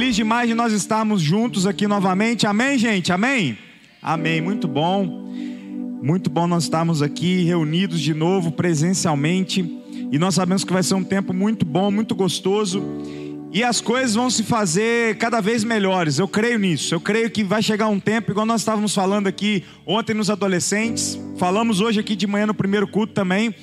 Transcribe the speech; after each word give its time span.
Feliz 0.00 0.16
demais 0.16 0.48
de 0.48 0.54
nós 0.54 0.72
estarmos 0.72 1.20
juntos 1.20 1.66
aqui 1.66 1.86
novamente. 1.86 2.46
Amém, 2.46 2.78
gente? 2.78 3.12
Amém? 3.12 3.58
Amém. 4.00 4.40
Muito 4.40 4.66
bom. 4.66 5.30
Muito 6.02 6.30
bom 6.30 6.46
nós 6.46 6.62
estarmos 6.62 7.02
aqui 7.02 7.42
reunidos 7.42 8.00
de 8.00 8.14
novo 8.14 8.50
presencialmente. 8.50 9.60
E 10.10 10.18
nós 10.18 10.34
sabemos 10.34 10.64
que 10.64 10.72
vai 10.72 10.82
ser 10.82 10.94
um 10.94 11.04
tempo 11.04 11.34
muito 11.34 11.66
bom, 11.66 11.90
muito 11.90 12.14
gostoso. 12.14 12.82
E 13.52 13.62
as 13.62 13.82
coisas 13.82 14.14
vão 14.14 14.30
se 14.30 14.42
fazer 14.42 15.18
cada 15.18 15.38
vez 15.42 15.64
melhores. 15.64 16.18
Eu 16.18 16.26
creio 16.26 16.58
nisso. 16.58 16.94
Eu 16.94 17.00
creio 17.02 17.30
que 17.30 17.44
vai 17.44 17.62
chegar 17.62 17.88
um 17.88 18.00
tempo, 18.00 18.30
igual 18.30 18.46
nós 18.46 18.62
estávamos 18.62 18.94
falando 18.94 19.26
aqui 19.26 19.64
ontem 19.84 20.14
nos 20.14 20.30
adolescentes, 20.30 21.20
falamos 21.36 21.82
hoje 21.82 22.00
aqui 22.00 22.16
de 22.16 22.26
manhã 22.26 22.46
no 22.46 22.54
primeiro 22.54 22.88
culto 22.88 23.12
também. 23.12 23.54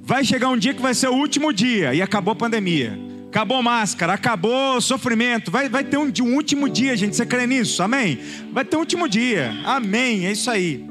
Vai 0.00 0.24
chegar 0.24 0.48
um 0.48 0.56
dia 0.56 0.72
que 0.72 0.80
vai 0.80 0.94
ser 0.94 1.08
o 1.08 1.14
último 1.14 1.52
dia 1.52 1.92
e 1.92 2.00
acabou 2.00 2.32
a 2.32 2.36
pandemia. 2.36 3.11
Acabou 3.32 3.62
máscara, 3.62 4.12
acabou 4.12 4.78
sofrimento. 4.78 5.50
Vai, 5.50 5.66
vai 5.66 5.82
ter 5.82 5.96
um, 5.96 6.12
um 6.20 6.34
último 6.34 6.68
dia, 6.68 6.94
gente. 6.94 7.16
Você 7.16 7.24
crê 7.24 7.46
nisso? 7.46 7.82
Amém? 7.82 8.18
Vai 8.52 8.62
ter 8.62 8.76
um 8.76 8.80
último 8.80 9.08
dia. 9.08 9.58
Amém. 9.64 10.26
É 10.26 10.32
isso 10.32 10.50
aí. 10.50 10.84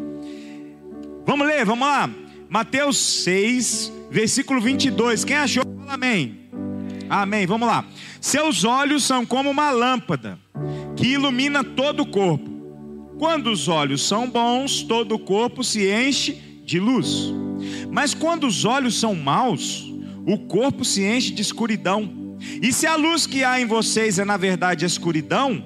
Vamos 1.23 1.45
ler, 1.45 1.64
vamos 1.64 1.88
lá. 1.88 2.09
Mateus 2.50 2.98
6, 2.98 3.94
versículo 4.09 4.59
22. 4.59 5.23
Quem 5.23 5.36
achou? 5.36 5.64
Fala 5.81 5.94
amém. 5.94 6.40
Amém. 7.08 7.45
Vamos 7.45 7.67
lá. 7.67 7.86
Seus 8.20 8.64
olhos 8.64 9.03
são 9.03 9.23
como 9.23 9.52
uma 9.52 9.70
lâmpada 9.70 10.39
que 10.98 11.09
ilumina 11.09 11.64
todo 11.64 12.00
o 12.00 12.08
corpo. 12.08 12.50
Quando 13.20 13.52
os 13.52 13.67
olhos 13.67 14.02
são 14.02 14.28
bons, 14.28 14.81
todo 14.81 15.14
o 15.14 15.20
corpo 15.20 15.64
se 15.64 15.92
enche 15.92 16.42
de 16.66 16.80
luz. 16.80 17.31
Mas 17.92 18.16
quando 18.16 18.48
os 18.48 18.66
olhos 18.66 19.00
são 19.00 19.14
maus, 19.14 19.86
o 20.26 20.39
corpo 20.39 20.84
se 20.84 21.03
enche 21.03 21.31
de 21.31 21.44
escuridão. 21.44 22.20
E 22.61 22.72
se 22.73 22.86
a 22.88 22.95
luz 22.95 23.25
que 23.25 23.44
há 23.44 23.59
em 23.59 23.66
vocês 23.66 24.20
é 24.20 24.25
na 24.25 24.38
verdade 24.38 24.86
a 24.86 24.88
escuridão, 24.88 25.64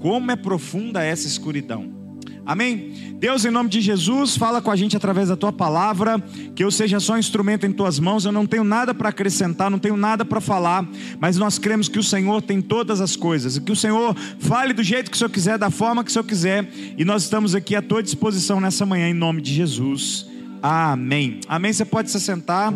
como 0.00 0.30
é 0.30 0.36
profunda 0.36 1.02
essa 1.02 1.26
escuridão? 1.26 2.00
Amém? 2.44 3.14
Deus, 3.18 3.44
em 3.44 3.50
nome 3.50 3.68
de 3.68 3.80
Jesus, 3.80 4.36
fala 4.36 4.62
com 4.62 4.70
a 4.70 4.76
gente 4.76 4.96
através 4.96 5.28
da 5.28 5.36
tua 5.36 5.52
palavra, 5.52 6.18
que 6.54 6.64
eu 6.64 6.70
seja 6.70 6.98
só 6.98 7.12
um 7.12 7.18
instrumento 7.18 7.66
em 7.66 7.72
tuas 7.72 7.98
mãos. 7.98 8.24
Eu 8.24 8.32
não 8.32 8.46
tenho 8.46 8.64
nada 8.64 8.94
para 8.94 9.10
acrescentar, 9.10 9.70
não 9.70 9.78
tenho 9.78 9.96
nada 9.96 10.24
para 10.24 10.40
falar, 10.40 10.88
mas 11.20 11.36
nós 11.36 11.58
cremos 11.58 11.88
que 11.88 11.98
o 11.98 12.02
Senhor 12.02 12.40
tem 12.42 12.60
todas 12.62 13.00
as 13.00 13.14
coisas, 13.14 13.56
e 13.56 13.60
que 13.60 13.70
o 13.70 13.76
Senhor 13.76 14.16
fale 14.38 14.72
do 14.72 14.82
jeito 14.82 15.10
que 15.10 15.16
o 15.16 15.18
Senhor 15.18 15.30
quiser, 15.30 15.58
da 15.58 15.70
forma 15.70 16.02
que 16.02 16.10
o 16.10 16.12
Senhor 16.12 16.24
quiser, 16.24 16.68
e 16.96 17.04
nós 17.04 17.24
estamos 17.24 17.54
aqui 17.54 17.76
à 17.76 17.82
tua 17.82 18.02
disposição 18.02 18.60
nessa 18.60 18.86
manhã, 18.86 19.08
em 19.08 19.14
nome 19.14 19.42
de 19.42 19.52
Jesus. 19.52 20.26
Amém. 20.62 21.40
Amém. 21.46 21.72
Você 21.72 21.84
pode 21.84 22.10
se 22.10 22.18
sentar. 22.18 22.72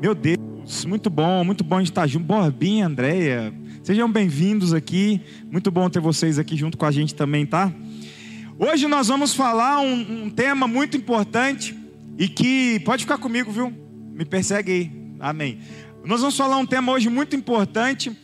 Meu 0.00 0.14
Deus, 0.14 0.38
muito 0.86 1.10
bom, 1.10 1.42
muito 1.44 1.64
bom 1.64 1.80
estar 1.80 2.06
junto. 2.06 2.26
Borbinha, 2.26 2.86
Andréia. 2.86 3.52
Sejam 3.82 4.10
bem-vindos 4.10 4.72
aqui. 4.72 5.20
Muito 5.50 5.70
bom 5.70 5.90
ter 5.90 6.00
vocês 6.00 6.38
aqui 6.38 6.56
junto 6.56 6.78
com 6.78 6.86
a 6.86 6.92
gente 6.92 7.14
também, 7.14 7.44
tá? 7.44 7.72
Hoje 8.56 8.86
nós 8.86 9.08
vamos 9.08 9.34
falar 9.34 9.80
um, 9.80 10.24
um 10.24 10.30
tema 10.30 10.68
muito 10.68 10.96
importante 10.96 11.76
e 12.16 12.28
que 12.28 12.80
pode 12.84 13.02
ficar 13.02 13.18
comigo, 13.18 13.50
viu? 13.50 13.72
Me 14.12 14.24
persegue 14.24 14.70
aí. 14.70 14.92
Amém. 15.18 15.58
Nós 16.04 16.20
vamos 16.20 16.36
falar 16.36 16.56
um 16.56 16.66
tema 16.66 16.92
hoje 16.92 17.08
muito 17.08 17.34
importante 17.34 18.16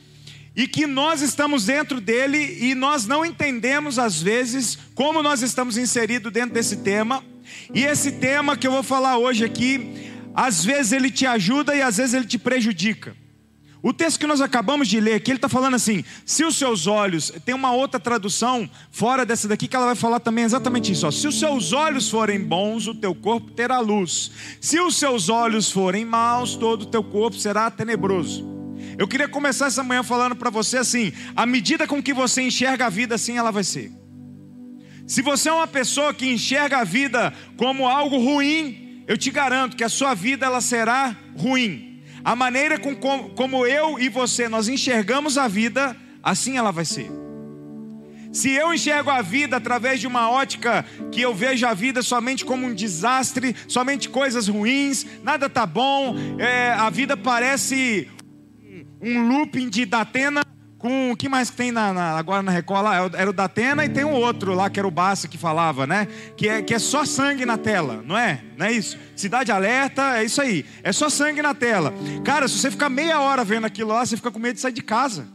e 0.55 0.69
que 0.69 0.87
nós 0.87 1.23
estamos 1.23 1.67
dentro 1.67 2.01
dele 2.01 2.59
e 2.61 2.75
nós 2.75 3.07
não 3.07 3.25
entendemos 3.25 3.99
às 3.99 4.23
vezes 4.23 4.79
como 4.95 5.21
nós 5.21 5.43
estamos 5.43 5.77
inseridos 5.77 6.33
dentro 6.33 6.55
desse 6.55 6.77
tema. 6.77 7.25
E 7.75 7.83
esse 7.83 8.13
tema 8.13 8.57
que 8.57 8.67
eu 8.67 8.71
vou 8.71 8.83
falar 8.83 9.19
hoje 9.19 9.45
aqui, 9.45 9.96
às 10.37 10.63
vezes 10.63 10.93
ele 10.93 11.11
te 11.11 11.25
ajuda 11.27 11.75
e 11.75 11.81
às 11.81 11.97
vezes 11.97 12.13
ele 12.13 12.27
te 12.27 12.39
prejudica. 12.39 13.17
O 13.83 13.93
texto 13.93 14.19
que 14.19 14.27
nós 14.27 14.41
acabamos 14.41 14.89
de 14.89 14.99
ler 15.01 15.15
aqui, 15.15 15.31
ele 15.31 15.39
está 15.39 15.49
falando 15.49 15.75
assim: 15.75 16.05
se 16.25 16.45
os 16.45 16.57
seus 16.57 16.87
olhos, 16.87 17.33
tem 17.45 17.55
uma 17.55 17.73
outra 17.73 17.99
tradução 17.99 18.69
fora 18.91 19.25
dessa 19.25 19.49
daqui 19.49 19.69
que 19.69 19.77
ela 19.77 19.87
vai 19.87 19.95
falar 19.95 20.21
também 20.21 20.45
exatamente 20.45 20.93
isso: 20.93 21.07
ó, 21.07 21.11
se 21.11 21.27
os 21.27 21.39
seus 21.39 21.73
olhos 21.73 22.11
forem 22.11 22.43
bons, 22.43 22.87
o 22.87 22.95
teu 22.95 23.15
corpo 23.15 23.53
terá 23.53 23.79
luz, 23.79 24.31
se 24.61 24.79
os 24.81 24.97
seus 24.97 25.29
olhos 25.29 25.71
forem 25.71 26.05
maus, 26.05 26.55
todo 26.55 26.83
o 26.83 26.87
teu 26.87 27.03
corpo 27.03 27.39
será 27.39 27.71
tenebroso. 27.71 28.45
Eu 28.99 29.07
queria 29.07 29.29
começar 29.29 29.67
essa 29.67 29.83
manhã 29.83 30.03
falando 30.03 30.35
para 30.35 30.51
você 30.51 30.79
assim: 30.79 31.13
à 31.35 31.47
medida 31.47 31.87
com 31.87 32.03
que 32.03 32.13
você 32.13 32.43
enxerga 32.43 32.87
a 32.87 32.91
vida, 32.91 33.15
assim 33.15 33.39
ela 33.39 33.51
vai 33.51 33.65
ser. 33.65 33.93
Se 35.07 35.23
você 35.23 35.49
é 35.49 35.53
uma 35.53 35.69
pessoa 35.69 36.13
que 36.13 36.29
enxerga 36.29 36.79
a 36.79 36.85
vida 36.85 37.33
como 37.57 37.87
algo 37.87 38.19
ruim, 38.19 38.86
eu 39.07 39.17
te 39.17 39.31
garanto 39.31 39.77
que 39.77 39.85
a 39.85 39.89
sua 39.89 40.15
vida 40.15 40.47
ela 40.47 40.61
será 40.61 41.17
ruim. 41.37 42.03
A 42.25 42.35
maneira 42.35 42.79
com 42.79 42.95
como, 42.95 43.31
como 43.31 43.67
eu 43.67 43.99
e 43.99 44.09
você 44.09 44.49
nós 44.49 44.69
enxergamos 44.69 45.39
a 45.39 45.47
vida, 45.47 45.97
assim 46.23 46.57
ela 46.57 46.73
vai 46.73 46.85
ser. 46.85 47.11
Se 48.33 48.51
eu 48.51 48.75
enxergo 48.75 49.09
a 49.09 49.23
vida 49.23 49.57
através 49.57 50.01
de 50.01 50.07
uma 50.07 50.29
ótica 50.29 50.85
que 51.11 51.21
eu 51.23 51.35
vejo 51.35 51.67
a 51.67 51.73
vida 51.73 52.03
somente 52.03 52.45
como 52.45 52.67
um 52.67 52.75
desastre, 52.75 53.55
somente 53.69 54.09
coisas 54.09 54.49
ruins, 54.49 55.07
nada 55.23 55.49
tá 55.49 55.65
bom, 55.65 56.15
é, 56.39 56.73
a 56.73 56.91
vida 56.91 57.17
parece 57.17 58.11
um 59.01 59.29
looping 59.29 59.69
de 59.69 59.87
Datena 59.87 60.43
com 60.87 61.11
o 61.11 61.17
que 61.17 61.29
mais 61.29 61.51
tem 61.51 61.73
na, 61.73 61.93
na, 61.93 62.17
agora 62.17 62.45
na 62.45 62.53
Record 62.53 62.85
lá? 62.85 62.97
É 62.97 63.11
era 63.15 63.31
o 63.31 63.33
da 63.33 63.45
Atena 63.45 63.85
e 63.85 63.89
tem 63.89 64.05
um 64.05 64.13
outro 64.13 64.55
lá 64.55 64.71
que 64.71 64.79
era 64.79 64.87
o 64.87 64.91
Basso 64.91 65.29
que 65.29 65.37
falava, 65.37 65.85
né? 65.85 66.07
Que 66.37 66.49
é, 66.49 66.63
que 66.63 66.73
é 66.73 66.79
só 66.79 67.05
sangue 67.05 67.45
na 67.45 67.59
tela, 67.59 68.05
não 68.07 68.17
é? 68.17 68.41
Não 68.57 68.67
é 68.67 68.71
isso? 68.73 68.97
Cidade 69.17 69.51
Alerta, 69.51 70.19
é 70.19 70.25
isso 70.25 70.41
aí. 70.41 70.65
É 70.85 70.93
só 70.93 71.09
sangue 71.09 71.43
na 71.43 71.55
tela. 71.55 71.93
Cara, 72.25 72.47
se 72.47 72.57
você 72.59 72.71
ficar 72.71 72.89
meia 72.89 73.19
hora 73.21 73.43
vendo 73.43 73.67
aquilo 73.67 73.89
lá, 73.89 74.07
você 74.07 74.17
fica 74.17 74.31
com 74.31 74.39
medo 74.39 74.55
de 74.55 74.61
sair 74.61 74.73
de 74.73 74.83
casa. 74.83 75.27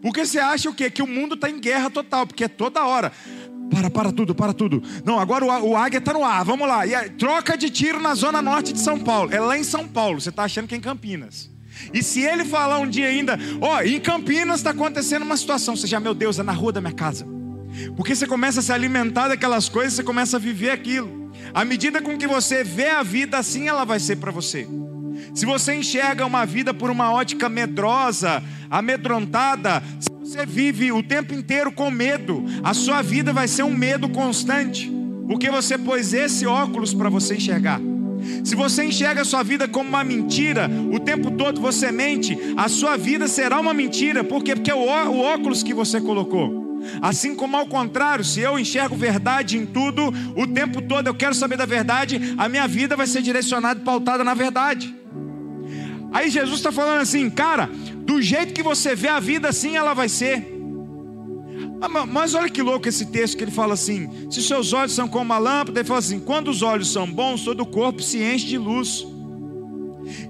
Porque 0.00 0.24
você 0.24 0.38
acha 0.38 0.70
o 0.70 0.74
quê? 0.74 0.90
Que 0.90 1.02
o 1.02 1.06
mundo 1.06 1.34
está 1.34 1.50
em 1.50 1.60
guerra 1.60 1.90
total, 1.90 2.26
porque 2.26 2.44
é 2.44 2.48
toda 2.48 2.82
hora. 2.86 3.12
Para, 3.70 3.90
para 3.90 4.10
tudo, 4.10 4.34
para 4.34 4.54
tudo. 4.54 4.82
Não, 5.04 5.20
agora 5.20 5.44
o, 5.44 5.68
o 5.70 5.76
águia 5.76 5.98
está 5.98 6.14
no 6.14 6.24
ar, 6.24 6.46
vamos 6.46 6.66
lá. 6.66 6.86
E 6.86 7.10
troca 7.10 7.58
de 7.58 7.68
tiro 7.68 8.00
na 8.00 8.14
zona 8.14 8.40
norte 8.40 8.72
de 8.72 8.80
São 8.80 8.98
Paulo. 8.98 9.30
É 9.34 9.38
lá 9.38 9.58
em 9.58 9.64
São 9.64 9.86
Paulo, 9.86 10.18
você 10.18 10.30
está 10.30 10.44
achando 10.44 10.66
que 10.66 10.74
é 10.74 10.78
em 10.78 10.80
Campinas. 10.80 11.53
E 11.92 12.02
se 12.02 12.20
ele 12.20 12.44
falar 12.44 12.78
um 12.78 12.88
dia 12.88 13.06
ainda, 13.06 13.38
ó, 13.60 13.76
oh, 13.76 13.80
em 13.82 14.00
Campinas 14.00 14.56
está 14.56 14.70
acontecendo 14.70 15.22
uma 15.22 15.36
situação, 15.36 15.76
já, 15.76 16.00
meu 16.00 16.14
Deus, 16.14 16.38
é 16.38 16.42
na 16.42 16.52
rua 16.52 16.72
da 16.72 16.80
minha 16.80 16.92
casa. 16.92 17.26
Porque 17.96 18.14
você 18.14 18.26
começa 18.26 18.60
a 18.60 18.62
se 18.62 18.72
alimentar 18.72 19.28
daquelas 19.28 19.68
coisas, 19.68 19.94
você 19.94 20.02
começa 20.02 20.36
a 20.36 20.40
viver 20.40 20.70
aquilo. 20.70 21.32
À 21.52 21.64
medida 21.64 22.00
com 22.00 22.16
que 22.16 22.26
você 22.26 22.62
vê 22.62 22.88
a 22.88 23.02
vida, 23.02 23.38
assim 23.38 23.68
ela 23.68 23.84
vai 23.84 23.98
ser 23.98 24.16
para 24.16 24.30
você. 24.30 24.66
Se 25.34 25.46
você 25.46 25.74
enxerga 25.74 26.26
uma 26.26 26.44
vida 26.44 26.72
por 26.72 26.90
uma 26.90 27.12
ótica 27.12 27.48
medrosa, 27.48 28.42
amedrontada, 28.70 29.82
se 30.00 30.10
você 30.10 30.46
vive 30.46 30.92
o 30.92 31.02
tempo 31.02 31.34
inteiro 31.34 31.72
com 31.72 31.90
medo, 31.90 32.44
a 32.62 32.74
sua 32.74 33.02
vida 33.02 33.32
vai 33.32 33.48
ser 33.48 33.62
um 33.62 33.74
medo 33.74 34.08
constante, 34.08 34.90
porque 35.26 35.50
você 35.50 35.76
pôs 35.78 36.12
esse 36.12 36.46
óculos 36.46 36.94
para 36.94 37.08
você 37.08 37.36
enxergar. 37.36 37.80
Se 38.44 38.54
você 38.54 38.84
enxerga 38.84 39.22
a 39.22 39.24
sua 39.24 39.42
vida 39.42 39.66
como 39.68 39.88
uma 39.88 40.04
mentira, 40.04 40.70
o 40.92 40.98
tempo 40.98 41.30
todo 41.30 41.60
você 41.60 41.90
mente, 41.90 42.36
a 42.56 42.68
sua 42.68 42.96
vida 42.96 43.28
será 43.28 43.58
uma 43.60 43.74
mentira. 43.74 44.24
Por 44.24 44.42
quê? 44.42 44.54
Porque 44.54 44.70
é 44.70 44.74
o 44.74 44.86
óculos 44.86 45.62
que 45.62 45.74
você 45.74 46.00
colocou. 46.00 46.64
Assim 47.00 47.34
como 47.34 47.56
ao 47.56 47.66
contrário, 47.66 48.24
se 48.24 48.40
eu 48.40 48.58
enxergo 48.58 48.94
verdade 48.94 49.56
em 49.56 49.64
tudo, 49.64 50.12
o 50.36 50.46
tempo 50.46 50.82
todo 50.82 51.06
eu 51.06 51.14
quero 51.14 51.34
saber 51.34 51.56
da 51.56 51.66
verdade, 51.66 52.34
a 52.36 52.48
minha 52.48 52.68
vida 52.68 52.96
vai 52.96 53.06
ser 53.06 53.22
direcionada 53.22 53.80
e 53.80 53.84
pautada 53.84 54.22
na 54.22 54.34
verdade. 54.34 54.94
Aí 56.12 56.30
Jesus 56.30 56.56
está 56.56 56.70
falando 56.70 57.00
assim, 57.00 57.28
cara, 57.28 57.68
do 57.98 58.22
jeito 58.22 58.52
que 58.52 58.62
você 58.62 58.94
vê 58.94 59.08
a 59.08 59.18
vida, 59.18 59.48
assim 59.48 59.76
ela 59.76 59.94
vai 59.94 60.08
ser. 60.08 60.53
Ah, 61.84 62.06
mas 62.06 62.34
olha 62.34 62.48
que 62.48 62.62
louco 62.62 62.88
esse 62.88 63.04
texto 63.04 63.36
que 63.36 63.44
ele 63.44 63.50
fala 63.50 63.74
assim: 63.74 64.30
se 64.30 64.42
seus 64.42 64.72
olhos 64.72 64.94
são 64.94 65.06
como 65.06 65.24
uma 65.24 65.36
lâmpada, 65.36 65.80
ele 65.80 65.86
fala 65.86 65.98
assim: 65.98 66.18
quando 66.18 66.48
os 66.48 66.62
olhos 66.62 66.90
são 66.90 67.06
bons, 67.06 67.44
todo 67.44 67.60
o 67.60 67.66
corpo 67.66 68.02
se 68.02 68.22
enche 68.22 68.46
de 68.46 68.56
luz. 68.56 69.06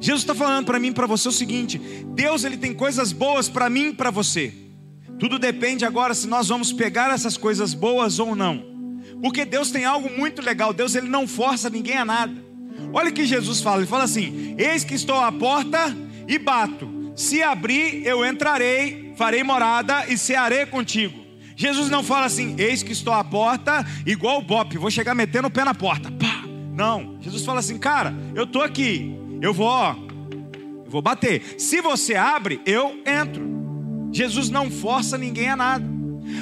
Jesus 0.01 0.23
está 0.23 0.35
falando 0.35 0.67
para 0.67 0.81
mim 0.81 0.93
para 0.93 1.07
você 1.07 1.29
o 1.29 1.33
seguinte: 1.33 1.79
Deus 2.09 2.43
ele 2.43 2.57
tem 2.57 2.75
coisas 2.75 3.13
boas 3.13 3.49
para 3.49 3.71
mim 3.71 3.91
e 3.91 3.95
para 3.95 4.11
você. 4.11 4.53
Tudo 5.17 5.39
depende 5.39 5.85
agora 5.85 6.13
se 6.13 6.27
nós 6.27 6.49
vamos 6.49 6.73
pegar 6.73 7.15
essas 7.15 7.37
coisas 7.37 7.73
boas 7.73 8.19
ou 8.19 8.35
não. 8.35 8.75
Porque 9.23 9.45
Deus 9.45 9.71
tem 9.71 9.85
algo 9.85 10.11
muito 10.11 10.43
legal. 10.43 10.73
Deus 10.73 10.97
ele 10.97 11.09
não 11.09 11.29
força 11.29 11.71
ninguém 11.71 11.97
a 11.97 12.05
nada. 12.05 12.35
Olha 12.93 13.11
o 13.11 13.13
que 13.13 13.25
Jesus 13.25 13.61
fala. 13.61 13.77
Ele 13.77 13.87
fala 13.87 14.03
assim: 14.03 14.57
Eis 14.59 14.83
que 14.83 14.95
estou 14.95 15.21
à 15.21 15.31
porta 15.31 15.97
e 16.27 16.37
bato. 16.37 17.13
Se 17.15 17.45
abrir, 17.45 18.05
eu 18.05 18.27
entrarei, 18.27 19.15
farei 19.17 19.45
morada 19.45 20.05
e 20.09 20.19
cearei 20.19 20.67
contigo. 20.67 21.24
Jesus 21.57 21.89
não 21.89 22.03
fala 22.03 22.27
assim, 22.27 22.55
eis 22.59 22.83
que 22.83 22.93
estou 22.93 23.13
à 23.13 23.23
porta, 23.23 23.87
igual 24.05 24.39
o 24.39 24.43
Bop, 24.43 24.77
vou 24.77 24.91
chegar 24.91 25.15
metendo 25.15 25.49
o 25.49 25.51
pé 25.51 25.65
na 25.65 25.75
porta. 25.75 26.11
Pá. 26.11 26.45
Não, 26.75 27.17
Jesus 27.21 27.45
fala 27.45 27.61
assim, 27.61 27.79
cara, 27.79 28.15
eu 28.35 28.45
estou 28.45 28.63
aqui, 28.63 29.17
eu 29.41 29.55
vou, 29.55 29.67
ó, 29.67 29.95
eu 30.85 30.91
vou 30.91 31.01
bater. 31.01 31.55
Se 31.59 31.81
você 31.81 32.15
abre, 32.17 32.61
eu 32.67 33.01
entro. 33.07 33.55
Jesus 34.13 34.51
não 34.51 34.71
força 34.71 35.17
ninguém 35.17 35.49
a 35.49 35.57
nada. 35.57 35.85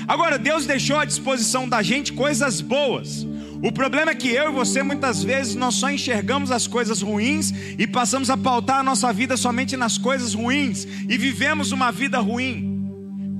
Agora, 0.06 0.38
Deus 0.38 0.66
deixou 0.66 0.98
à 0.98 1.04
disposição 1.04 1.68
da 1.68 1.82
gente 1.82 2.12
coisas 2.12 2.60
boas. 2.60 3.26
O 3.62 3.70
problema 3.70 4.10
é 4.10 4.14
que 4.14 4.28
eu 4.28 4.50
e 4.50 4.52
você 4.52 4.82
muitas 4.82 5.22
vezes 5.22 5.54
nós 5.54 5.74
só 5.74 5.90
enxergamos 5.90 6.50
as 6.50 6.66
coisas 6.66 7.00
ruins 7.00 7.52
e 7.78 7.86
passamos 7.86 8.28
a 8.28 8.36
pautar 8.36 8.80
a 8.80 8.82
nossa 8.82 9.12
vida 9.12 9.36
somente 9.36 9.76
nas 9.76 9.96
coisas 9.96 10.34
ruins 10.34 10.84
e 10.84 11.16
vivemos 11.16 11.70
uma 11.70 11.92
vida 11.92 12.18
ruim. 12.18 12.71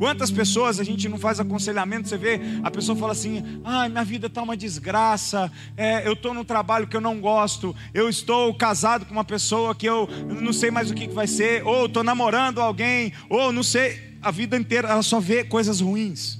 Quantas 0.03 0.33
pessoas 0.33 0.81
a 0.81 0.83
gente 0.83 1.09
não 1.09 1.17
faz 1.17 1.39
aconselhamento, 1.39 2.09
você 2.09 2.19
vê, 2.19 2.41
a 2.65 2.69
pessoa 2.73 2.99
fala 2.99 3.13
assim: 3.13 3.61
ai, 3.63 3.89
minha 3.89 4.03
vida 4.03 4.27
está 4.27 4.43
uma 4.43 4.57
desgraça, 4.57 5.49
é, 5.77 6.05
eu 6.05 6.15
estou 6.15 6.35
num 6.35 6.43
trabalho 6.43 6.89
que 6.89 6.97
eu 6.97 7.01
não 7.01 7.21
gosto, 7.21 7.73
eu 7.95 8.09
estou 8.09 8.53
casado 8.53 9.07
com 9.07 9.13
uma 9.13 9.23
pessoa 9.23 9.77
que 9.77 9.87
eu 9.87 10.09
não 10.41 10.53
sei 10.53 10.73
mais 10.73 10.91
o 10.91 10.95
que 10.95 11.07
vai 11.07 11.29
ser, 11.29 11.65
ou 11.65 11.87
estou 11.87 12.03
namorando 12.03 12.61
alguém, 12.61 13.13
ou 13.31 13.53
não 13.53 13.63
sei, 13.63 14.17
a 14.21 14.33
vida 14.33 14.57
inteira 14.57 14.89
ela 14.89 15.05
só 15.05 15.21
vê 15.21 15.45
coisas 15.45 15.81
ruins. 15.81 16.37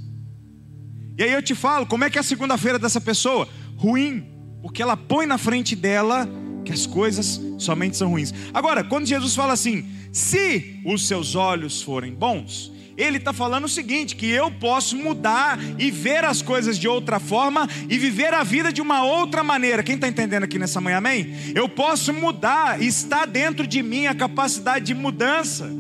E 1.17 1.23
aí 1.23 1.33
eu 1.33 1.41
te 1.41 1.55
falo, 1.55 1.87
como 1.87 2.03
é 2.03 2.11
que 2.11 2.19
é 2.19 2.21
a 2.21 2.25
segunda-feira 2.25 2.81
dessa 2.81 3.01
pessoa? 3.01 3.49
Ruim, 3.77 4.27
porque 4.61 4.83
ela 4.83 4.97
põe 4.97 5.25
na 5.25 5.39
frente 5.39 5.77
dela 5.77 6.29
que 6.65 6.73
as 6.73 6.85
coisas 6.85 7.41
somente 7.59 7.97
são 7.97 8.11
ruins. 8.11 8.35
Agora, 8.53 8.83
quando 8.83 9.07
Jesus 9.07 9.37
fala 9.37 9.53
assim, 9.53 9.89
se 10.11 10.81
os 10.85 11.07
seus 11.07 11.37
olhos 11.37 11.81
forem 11.81 12.13
bons, 12.13 12.72
ele 12.97 13.19
está 13.19 13.33
falando 13.33 13.65
o 13.65 13.69
seguinte: 13.69 14.17
que 14.17 14.29
eu 14.29 14.51
posso 14.51 14.97
mudar 14.97 15.59
e 15.79 15.91
ver 15.91 16.25
as 16.25 16.43
coisas 16.43 16.79
de 16.79 16.89
outra 16.89 17.19
forma 17.19 17.69
e 17.89 17.99
viver 17.99 18.35
a 18.35 18.43
vida 18.43 18.73
de 18.73 18.81
uma 18.81 19.05
outra 19.05 19.43
maneira. 19.43 19.83
Quem 19.83 19.95
está 19.95 20.09
entendendo 20.09 20.45
aqui 20.45 20.59
nessa 20.59 20.81
manhã, 20.81 20.99
amém? 20.99 21.35
Eu 21.55 21.69
posso 21.69 22.13
mudar, 22.13 22.83
está 22.83 23.25
dentro 23.25 23.67
de 23.67 23.83
mim 23.83 24.07
a 24.07 24.15
capacidade 24.15 24.85
de 24.85 24.95
mudança. 24.95 25.71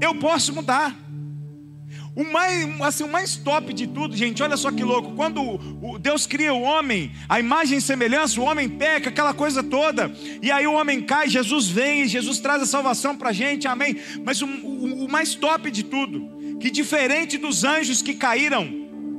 Eu 0.00 0.14
posso 0.14 0.54
mudar. 0.54 1.07
O 2.18 2.24
mais, 2.24 2.80
assim, 2.80 3.04
o 3.04 3.08
mais 3.08 3.36
top 3.36 3.72
de 3.72 3.86
tudo, 3.86 4.16
gente, 4.16 4.42
olha 4.42 4.56
só 4.56 4.72
que 4.72 4.82
louco. 4.82 5.12
Quando 5.12 5.56
Deus 6.00 6.26
cria 6.26 6.52
o 6.52 6.62
homem, 6.62 7.12
a 7.28 7.38
imagem 7.38 7.78
e 7.78 7.80
semelhança, 7.80 8.40
o 8.40 8.42
homem 8.42 8.68
peca, 8.68 9.08
aquela 9.08 9.32
coisa 9.32 9.62
toda, 9.62 10.10
e 10.42 10.50
aí 10.50 10.66
o 10.66 10.72
homem 10.72 11.00
cai, 11.00 11.28
Jesus 11.28 11.68
vem, 11.68 12.08
Jesus 12.08 12.40
traz 12.40 12.60
a 12.60 12.66
salvação 12.66 13.16
para 13.16 13.30
a 13.30 13.32
gente, 13.32 13.68
amém. 13.68 13.96
Mas 14.24 14.42
o, 14.42 14.46
o, 14.46 15.04
o 15.04 15.08
mais 15.08 15.36
top 15.36 15.70
de 15.70 15.84
tudo, 15.84 16.58
que 16.58 16.72
diferente 16.72 17.38
dos 17.38 17.62
anjos 17.62 18.02
que 18.02 18.14
caíram, 18.14 18.68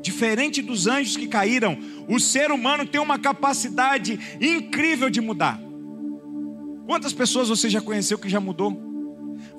diferente 0.02 0.62
dos 0.62 0.86
anjos 0.86 1.16
que 1.16 1.26
caíram, 1.26 1.80
o 2.06 2.20
ser 2.20 2.52
humano 2.52 2.86
tem 2.86 3.00
uma 3.00 3.18
capacidade 3.18 4.20
incrível 4.42 5.10
de 5.10 5.22
mudar. 5.22 5.58
Quantas 6.86 7.14
pessoas 7.14 7.48
você 7.48 7.70
já 7.70 7.80
conheceu 7.80 8.20
que 8.20 8.28
já 8.28 8.42
mudou? 8.42 8.89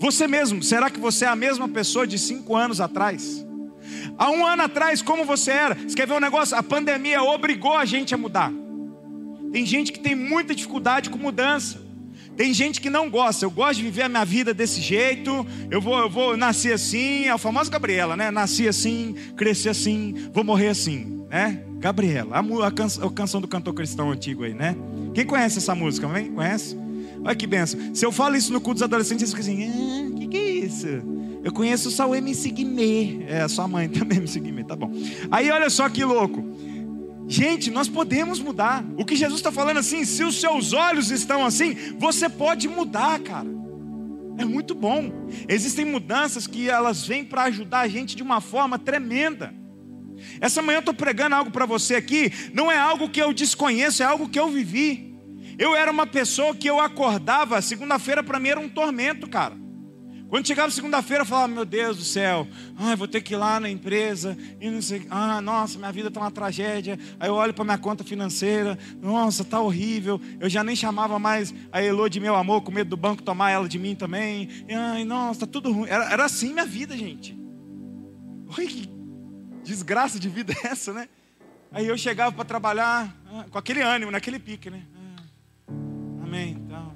Você 0.01 0.27
mesmo, 0.27 0.63
será 0.63 0.89
que 0.89 0.99
você 0.99 1.27
é 1.27 1.29
a 1.29 1.37
mesma 1.37 1.69
pessoa 1.69 2.07
de 2.07 2.19
cinco 2.19 2.57
anos 2.57 2.81
atrás? 2.81 3.47
Há 4.17 4.31
um 4.31 4.47
ano 4.47 4.63
atrás, 4.63 5.03
como 5.03 5.27
você 5.27 5.51
era? 5.51 5.75
Você 5.75 5.95
quer 5.95 6.07
ver 6.07 6.15
um 6.15 6.21
negócio? 6.21 6.57
A 6.57 6.63
pandemia 6.63 7.23
obrigou 7.23 7.77
a 7.77 7.85
gente 7.85 8.15
a 8.15 8.19
mudar. 8.19 8.51
Tem 9.53 9.67
gente 9.67 9.93
que 9.93 10.01
tem 10.01 10.15
muita 10.15 10.55
dificuldade 10.55 11.11
com 11.11 11.19
mudança. 11.19 11.79
Tem 12.35 12.55
gente 12.55 12.81
que 12.81 12.89
não 12.89 13.11
gosta. 13.11 13.45
Eu 13.45 13.51
gosto 13.51 13.77
de 13.77 13.83
viver 13.83 14.05
a 14.05 14.09
minha 14.09 14.25
vida 14.25 14.55
desse 14.55 14.81
jeito. 14.81 15.47
Eu 15.71 15.83
vou, 15.83 15.99
eu 15.99 16.09
vou 16.09 16.35
nascer 16.35 16.73
assim. 16.73 17.25
É 17.25 17.31
a 17.31 17.37
famosa 17.37 17.71
Gabriela, 17.71 18.17
né? 18.17 18.31
Nasci 18.31 18.67
assim, 18.67 19.15
cresci 19.37 19.69
assim, 19.69 20.15
vou 20.33 20.43
morrer 20.43 20.69
assim, 20.69 21.27
né? 21.29 21.63
Gabriela, 21.79 22.39
a, 22.39 22.71
canção, 22.71 23.07
a 23.07 23.13
canção 23.13 23.41
do 23.41 23.49
cantor 23.49 23.75
cristão 23.75 24.11
antigo 24.11 24.45
aí, 24.45 24.55
né? 24.55 24.75
Quem 25.13 25.27
conhece 25.27 25.59
essa 25.59 25.75
música? 25.75 26.09
Vem? 26.09 26.33
Conhece? 26.33 26.75
Olha 27.25 27.35
que 27.35 27.47
benção. 27.47 27.95
Se 27.95 28.05
eu 28.05 28.13
falo 28.13 28.37
isso 28.37 28.53
no 28.53 28.61
culto 28.61 28.77
dos 28.77 28.83
adolescentes, 28.83 29.33
eles 29.33 29.47
ficam 29.47 29.65
assim: 29.65 30.11
o 30.11 30.17
ah, 30.17 30.19
que, 30.21 30.27
que 30.29 30.37
é 30.37 30.51
isso? 30.51 30.87
Eu 31.43 31.53
conheço 31.53 31.91
só 31.91 32.09
o 32.09 32.15
MC 32.15 32.51
Guimê. 32.51 33.25
É, 33.27 33.47
sua 33.49 33.67
mãe 33.67 33.89
também, 33.91 34.19
MC 34.19 34.41
Guimê, 34.41 34.65
tá 34.65 34.77
bom. 34.77 34.91
Aí 35.31 35.51
olha 35.51 35.71
só 35.71 35.89
que 35.89 36.05
louco. 36.05 36.45
Gente, 37.27 37.71
nós 37.71 37.89
podemos 37.89 38.41
mudar. 38.41 38.85
O 38.97 39.05
que 39.05 39.15
Jesus 39.15 39.39
está 39.39 39.53
falando 39.53 39.77
assim, 39.77 40.05
se 40.05 40.25
os 40.25 40.41
seus 40.41 40.73
olhos 40.73 41.11
estão 41.11 41.47
assim, 41.47 41.77
você 41.97 42.29
pode 42.29 42.67
mudar, 42.69 43.21
cara. 43.21 43.49
É 44.37 44.45
muito 44.45 44.75
bom. 44.75 45.13
Existem 45.49 45.85
mudanças 45.85 46.47
que 46.47 46.69
elas 46.69 47.07
vêm 47.07 47.25
para 47.25 47.45
ajudar 47.45 47.81
a 47.81 47.89
gente 47.89 48.17
de 48.17 48.23
uma 48.23 48.41
forma 48.41 48.79
tremenda. 48.79 49.55
Essa 50.41 50.61
manhã 50.61 50.79
eu 50.79 50.81
estou 50.81 50.95
pregando 50.95 51.37
algo 51.37 51.51
para 51.51 51.67
você 51.67 51.95
aqui, 51.95 52.33
não 52.53 52.71
é 52.71 52.79
algo 52.79 53.09
que 53.09 53.21
eu 53.21 53.33
desconheço, 53.33 54.03
é 54.03 54.07
algo 54.07 54.29
que 54.29 54.39
eu 54.39 54.49
vivi. 54.49 55.10
Eu 55.61 55.77
era 55.77 55.91
uma 55.91 56.07
pessoa 56.07 56.55
que 56.55 56.67
eu 56.67 56.81
acordava, 56.81 57.61
segunda-feira 57.61 58.23
para 58.23 58.41
mim 58.41 58.49
era 58.49 58.59
um 58.59 58.67
tormento, 58.67 59.29
cara. 59.29 59.55
Quando 60.31 60.47
chegava 60.47 60.71
segunda-feira, 60.71 61.21
eu 61.21 61.27
falava, 61.27 61.49
meu 61.49 61.67
Deus 61.67 61.99
do 61.99 62.03
céu, 62.03 62.49
ai, 62.79 62.97
vou 62.97 63.07
ter 63.07 63.21
que 63.21 63.35
ir 63.35 63.37
lá 63.37 63.61
na 63.61 63.69
empresa, 63.69 64.39
e 64.59 64.71
não 64.71 64.81
sei, 64.81 65.07
ah, 65.11 65.39
nossa, 65.43 65.77
minha 65.77 65.93
vida 65.93 66.09
está 66.09 66.19
uma 66.19 66.31
tragédia. 66.31 66.99
Aí 67.19 67.29
eu 67.29 67.35
olho 67.35 67.53
para 67.53 67.63
minha 67.63 67.77
conta 67.77 68.03
financeira, 68.03 68.79
nossa, 69.03 69.45
tá 69.45 69.61
horrível. 69.61 70.19
Eu 70.41 70.49
já 70.49 70.65
nem 70.65 70.75
chamava 70.75 71.19
mais 71.19 71.53
a 71.71 71.83
Elo 71.83 72.09
de 72.09 72.21
meu 72.21 72.37
amor, 72.37 72.63
com 72.63 72.73
medo 72.73 72.89
do 72.89 72.97
banco 72.97 73.23
tomar 73.23 73.51
ela 73.51 73.69
de 73.69 73.79
mim 73.79 73.95
também. 73.95 74.49
Ai, 74.75 75.05
nossa, 75.05 75.41
tá 75.41 75.47
tudo 75.47 75.71
ruim. 75.71 75.91
Era, 75.91 76.11
era 76.11 76.25
assim 76.25 76.55
minha 76.55 76.65
vida, 76.65 76.97
gente. 76.97 77.39
Oi, 78.57 78.67
que 78.67 78.91
desgraça 79.63 80.19
de 80.19 80.31
vida 80.31 80.55
é 80.65 80.69
essa, 80.69 80.95
né? 80.95 81.07
Aí 81.71 81.87
eu 81.87 81.99
chegava 81.99 82.33
para 82.33 82.47
trabalhar 82.47 83.15
ah, 83.31 83.45
com 83.51 83.59
aquele 83.59 83.83
ânimo, 83.83 84.11
naquele 84.11 84.39
pique, 84.39 84.71
né? 84.71 84.87
Amém. 86.31 86.57
Então, 86.65 86.93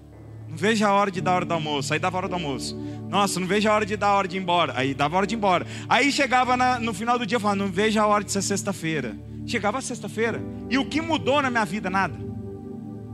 não 0.48 0.56
vejo 0.56 0.86
a 0.86 0.92
hora 0.92 1.10
de 1.10 1.20
dar 1.20 1.32
a 1.32 1.34
hora 1.34 1.44
do 1.44 1.54
almoço. 1.54 1.92
Aí 1.92 1.98
dava 1.98 2.16
a 2.16 2.18
hora 2.18 2.28
do 2.28 2.34
almoço. 2.34 2.76
Nossa, 3.08 3.40
não 3.40 3.48
vejo 3.48 3.68
a 3.68 3.74
hora 3.74 3.84
de 3.84 3.96
dar 3.96 4.06
a 4.06 4.14
hora 4.14 4.28
de 4.28 4.36
ir 4.36 4.40
embora. 4.40 4.72
Aí 4.76 4.94
dava 4.94 5.16
a 5.16 5.18
hora 5.18 5.26
de 5.26 5.34
ir 5.34 5.38
embora. 5.38 5.66
Aí 5.88 6.12
chegava 6.12 6.56
na, 6.56 6.78
no 6.78 6.94
final 6.94 7.18
do 7.18 7.26
dia 7.26 7.36
e 7.36 7.40
falava, 7.40 7.56
não 7.56 7.66
vejo 7.66 7.98
a 7.98 8.06
hora 8.06 8.22
de 8.22 8.30
ser 8.30 8.42
sexta-feira. 8.42 9.16
Chegava 9.44 9.80
sexta-feira. 9.80 10.40
E 10.70 10.78
o 10.78 10.84
que 10.84 11.00
mudou 11.00 11.42
na 11.42 11.50
minha 11.50 11.64
vida? 11.64 11.90
Nada. 11.90 12.16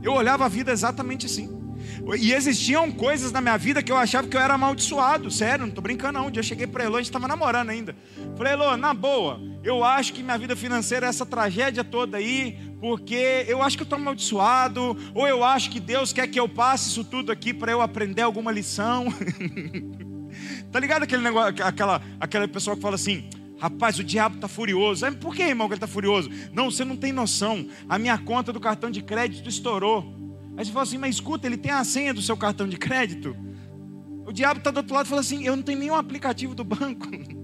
Eu 0.03 0.13
olhava 0.13 0.45
a 0.45 0.47
vida 0.47 0.71
exatamente 0.71 1.25
assim. 1.25 1.59
E 2.19 2.33
existiam 2.33 2.91
coisas 2.91 3.31
na 3.31 3.41
minha 3.41 3.57
vida 3.57 3.81
que 3.81 3.91
eu 3.91 3.97
achava 3.97 4.27
que 4.27 4.37
eu 4.37 4.41
era 4.41 4.53
amaldiçoado. 4.53 5.31
Sério, 5.31 5.61
não 5.61 5.69
estou 5.69 5.81
brincando 5.81 6.19
não. 6.19 6.27
Um 6.27 6.31
dia 6.31 6.41
eu 6.41 6.43
cheguei 6.43 6.67
para 6.67 6.83
Elo, 6.83 6.97
a 6.97 6.99
gente 6.99 7.07
estava 7.07 7.27
namorando 7.27 7.69
ainda. 7.69 7.95
Falei, 8.37 8.53
Elo, 8.53 8.77
na 8.77 8.93
boa, 8.93 9.39
eu 9.63 9.83
acho 9.83 10.13
que 10.13 10.21
minha 10.21 10.37
vida 10.37 10.55
financeira 10.55 11.07
é 11.07 11.09
essa 11.09 11.25
tragédia 11.25 11.83
toda 11.83 12.17
aí, 12.17 12.70
porque 12.81 13.45
eu 13.47 13.61
acho 13.61 13.77
que 13.77 13.83
eu 13.83 13.85
estou 13.85 13.99
amaldiçoado, 13.99 14.97
ou 15.13 15.27
eu 15.27 15.43
acho 15.43 15.69
que 15.69 15.79
Deus 15.79 16.11
quer 16.11 16.27
que 16.27 16.39
eu 16.39 16.49
passe 16.49 16.89
isso 16.89 17.03
tudo 17.03 17.31
aqui 17.31 17.53
para 17.53 17.71
eu 17.71 17.79
aprender 17.79 18.23
alguma 18.23 18.51
lição. 18.51 19.05
tá 20.71 20.79
ligado 20.79 21.03
aquele 21.03 21.21
negócio, 21.21 21.63
aquela, 21.63 22.01
aquela 22.19 22.47
pessoa 22.47 22.75
que 22.75 22.81
fala 22.81 22.95
assim, 22.95 23.29
Rapaz, 23.59 23.99
o 23.99 24.03
diabo 24.03 24.37
está 24.37 24.47
furioso. 24.47 25.05
Por 25.17 25.35
que, 25.35 25.43
irmão, 25.43 25.67
que 25.67 25.75
ele 25.75 25.77
está 25.77 25.85
furioso? 25.85 26.31
Não, 26.51 26.71
você 26.71 26.83
não 26.83 26.97
tem 26.97 27.11
noção. 27.11 27.67
A 27.87 27.99
minha 27.99 28.17
conta 28.17 28.51
do 28.51 28.59
cartão 28.59 28.89
de 28.89 29.03
crédito 29.03 29.47
estourou. 29.47 30.15
Aí 30.57 30.65
você 30.65 30.71
fala 30.71 30.81
assim, 30.81 30.97
mas 30.97 31.13
escuta, 31.13 31.45
ele 31.45 31.57
tem 31.57 31.71
a 31.71 31.83
senha 31.83 32.11
do 32.11 32.23
seu 32.23 32.35
cartão 32.35 32.67
de 32.67 32.75
crédito. 32.75 33.37
O 34.25 34.31
diabo 34.31 34.57
está 34.57 34.71
do 34.71 34.77
outro 34.77 34.95
lado 34.95 35.05
e 35.05 35.09
fala 35.09 35.21
assim, 35.21 35.45
eu 35.45 35.55
não 35.55 35.61
tenho 35.61 35.77
nenhum 35.77 35.93
aplicativo 35.93 36.55
do 36.55 36.63
banco. 36.63 37.07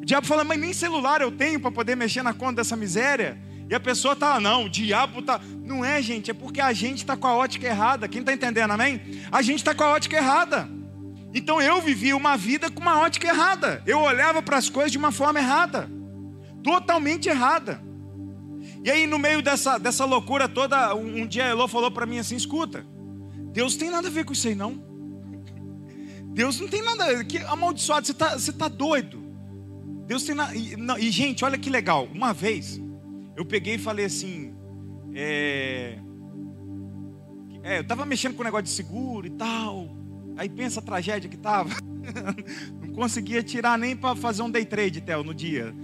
O 0.00 0.04
diabo 0.10 0.26
fala, 0.26 0.42
mas 0.42 0.58
nem 0.58 0.72
celular 0.72 1.20
eu 1.20 1.30
tenho 1.30 1.60
para 1.60 1.70
poder 1.70 1.94
mexer 1.94 2.22
na 2.22 2.32
conta 2.32 2.54
dessa 2.54 2.74
miséria. 2.74 3.38
E 3.70 3.74
a 3.74 3.78
pessoa 3.78 4.14
está, 4.14 4.40
não, 4.40 4.64
o 4.64 4.68
diabo 4.68 5.20
está. 5.20 5.40
Não 5.62 5.84
é, 5.84 6.02
gente, 6.02 6.28
é 6.28 6.34
porque 6.34 6.60
a 6.60 6.72
gente 6.72 6.98
está 6.98 7.16
com 7.16 7.28
a 7.28 7.36
ótica 7.36 7.68
errada. 7.68 8.08
Quem 8.08 8.18
está 8.20 8.32
entendendo, 8.32 8.72
amém? 8.72 9.00
A 9.30 9.40
gente 9.42 9.58
está 9.58 9.72
com 9.72 9.84
a 9.84 9.90
ótica 9.90 10.16
errada. 10.16 10.68
Então 11.32 11.62
eu 11.62 11.80
vivi 11.80 12.12
uma 12.12 12.36
vida 12.36 12.68
com 12.68 12.80
uma 12.80 12.98
ótica 12.98 13.28
errada. 13.28 13.80
Eu 13.86 14.00
olhava 14.00 14.42
para 14.42 14.56
as 14.56 14.68
coisas 14.68 14.90
de 14.90 14.98
uma 14.98 15.12
forma 15.12 15.38
errada. 15.38 15.88
Totalmente 16.64 17.28
errada. 17.28 17.80
E 18.84 18.90
aí, 18.90 19.06
no 19.06 19.20
meio 19.20 19.40
dessa, 19.40 19.78
dessa 19.78 20.04
loucura 20.04 20.48
toda, 20.48 20.92
um, 20.96 21.22
um 21.22 21.26
dia 21.26 21.44
a 21.44 21.50
Elô 21.50 21.68
falou 21.68 21.92
para 21.92 22.06
mim 22.06 22.18
assim: 22.18 22.34
escuta, 22.34 22.84
Deus 23.52 23.76
tem 23.76 23.88
nada 23.88 24.08
a 24.08 24.10
ver 24.10 24.24
com 24.24 24.32
isso 24.32 24.48
aí, 24.48 24.56
não. 24.56 24.82
Deus 26.34 26.58
não 26.58 26.66
tem 26.66 26.82
nada. 26.82 27.24
Que 27.24 27.38
amaldiçoado, 27.38 28.04
você 28.04 28.10
está 28.10 28.36
você 28.36 28.52
tá 28.52 28.66
doido. 28.66 29.22
Deus 30.08 30.24
tem 30.24 30.34
nada. 30.34 30.56
E, 30.56 30.76
não, 30.76 30.98
e, 30.98 31.08
gente, 31.12 31.44
olha 31.44 31.56
que 31.56 31.70
legal. 31.70 32.08
Uma 32.12 32.32
vez, 32.32 32.80
eu 33.40 33.44
peguei 33.44 33.74
e 33.74 33.78
falei 33.78 34.04
assim: 34.04 34.54
é, 35.14 35.98
é, 37.62 37.78
eu 37.78 37.82
estava 37.82 38.04
mexendo 38.04 38.34
com 38.34 38.42
o 38.42 38.44
negócio 38.44 38.64
de 38.64 38.70
seguro 38.70 39.26
e 39.26 39.30
tal. 39.30 39.88
Aí 40.36 40.48
pensa 40.48 40.80
a 40.80 40.82
tragédia 40.82 41.28
que 41.28 41.36
estava. 41.36 41.70
não 42.80 42.94
conseguia 42.94 43.42
tirar 43.42 43.78
nem 43.78 43.96
para 43.96 44.14
fazer 44.14 44.42
um 44.42 44.50
day 44.50 44.64
trade, 44.64 45.00
Theo, 45.00 45.24
no 45.24 45.34
dia 45.34 45.74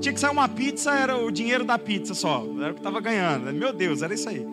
tinha 0.00 0.12
que 0.12 0.20
sair 0.20 0.30
uma 0.30 0.48
pizza, 0.48 0.92
era 0.92 1.16
o 1.16 1.30
dinheiro 1.30 1.64
da 1.64 1.78
pizza 1.78 2.14
só. 2.14 2.44
Era 2.58 2.70
o 2.70 2.74
que 2.74 2.80
estava 2.80 3.00
ganhando. 3.00 3.52
Meu 3.52 3.72
Deus, 3.72 4.02
era 4.02 4.12
isso 4.12 4.28
aí. 4.28 4.44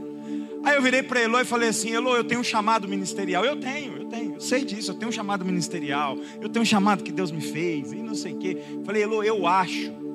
Aí 0.63 0.75
eu 0.75 0.81
virei 0.81 1.01
para 1.01 1.21
Elo 1.21 1.39
e 1.39 1.45
falei 1.45 1.69
assim: 1.69 1.91
Elo, 1.91 2.15
eu 2.15 2.23
tenho 2.23 2.41
um 2.41 2.43
chamado 2.43 2.87
ministerial. 2.87 3.43
Eu 3.43 3.59
tenho, 3.59 3.97
eu 3.97 4.05
tenho, 4.05 4.33
eu 4.35 4.41
sei 4.41 4.63
disso. 4.63 4.91
Eu 4.91 4.95
tenho 4.95 5.09
um 5.09 5.11
chamado 5.11 5.43
ministerial. 5.43 6.17
Eu 6.41 6.49
tenho 6.49 6.63
um 6.63 6.65
chamado 6.65 7.03
que 7.03 7.11
Deus 7.11 7.31
me 7.31 7.41
fez. 7.41 7.91
E 7.91 7.95
não 7.97 8.13
sei 8.13 8.33
o 8.33 8.37
quê. 8.37 8.57
Falei, 8.85 9.03
Elo, 9.03 9.23
eu 9.23 9.47
acho. 9.47 10.06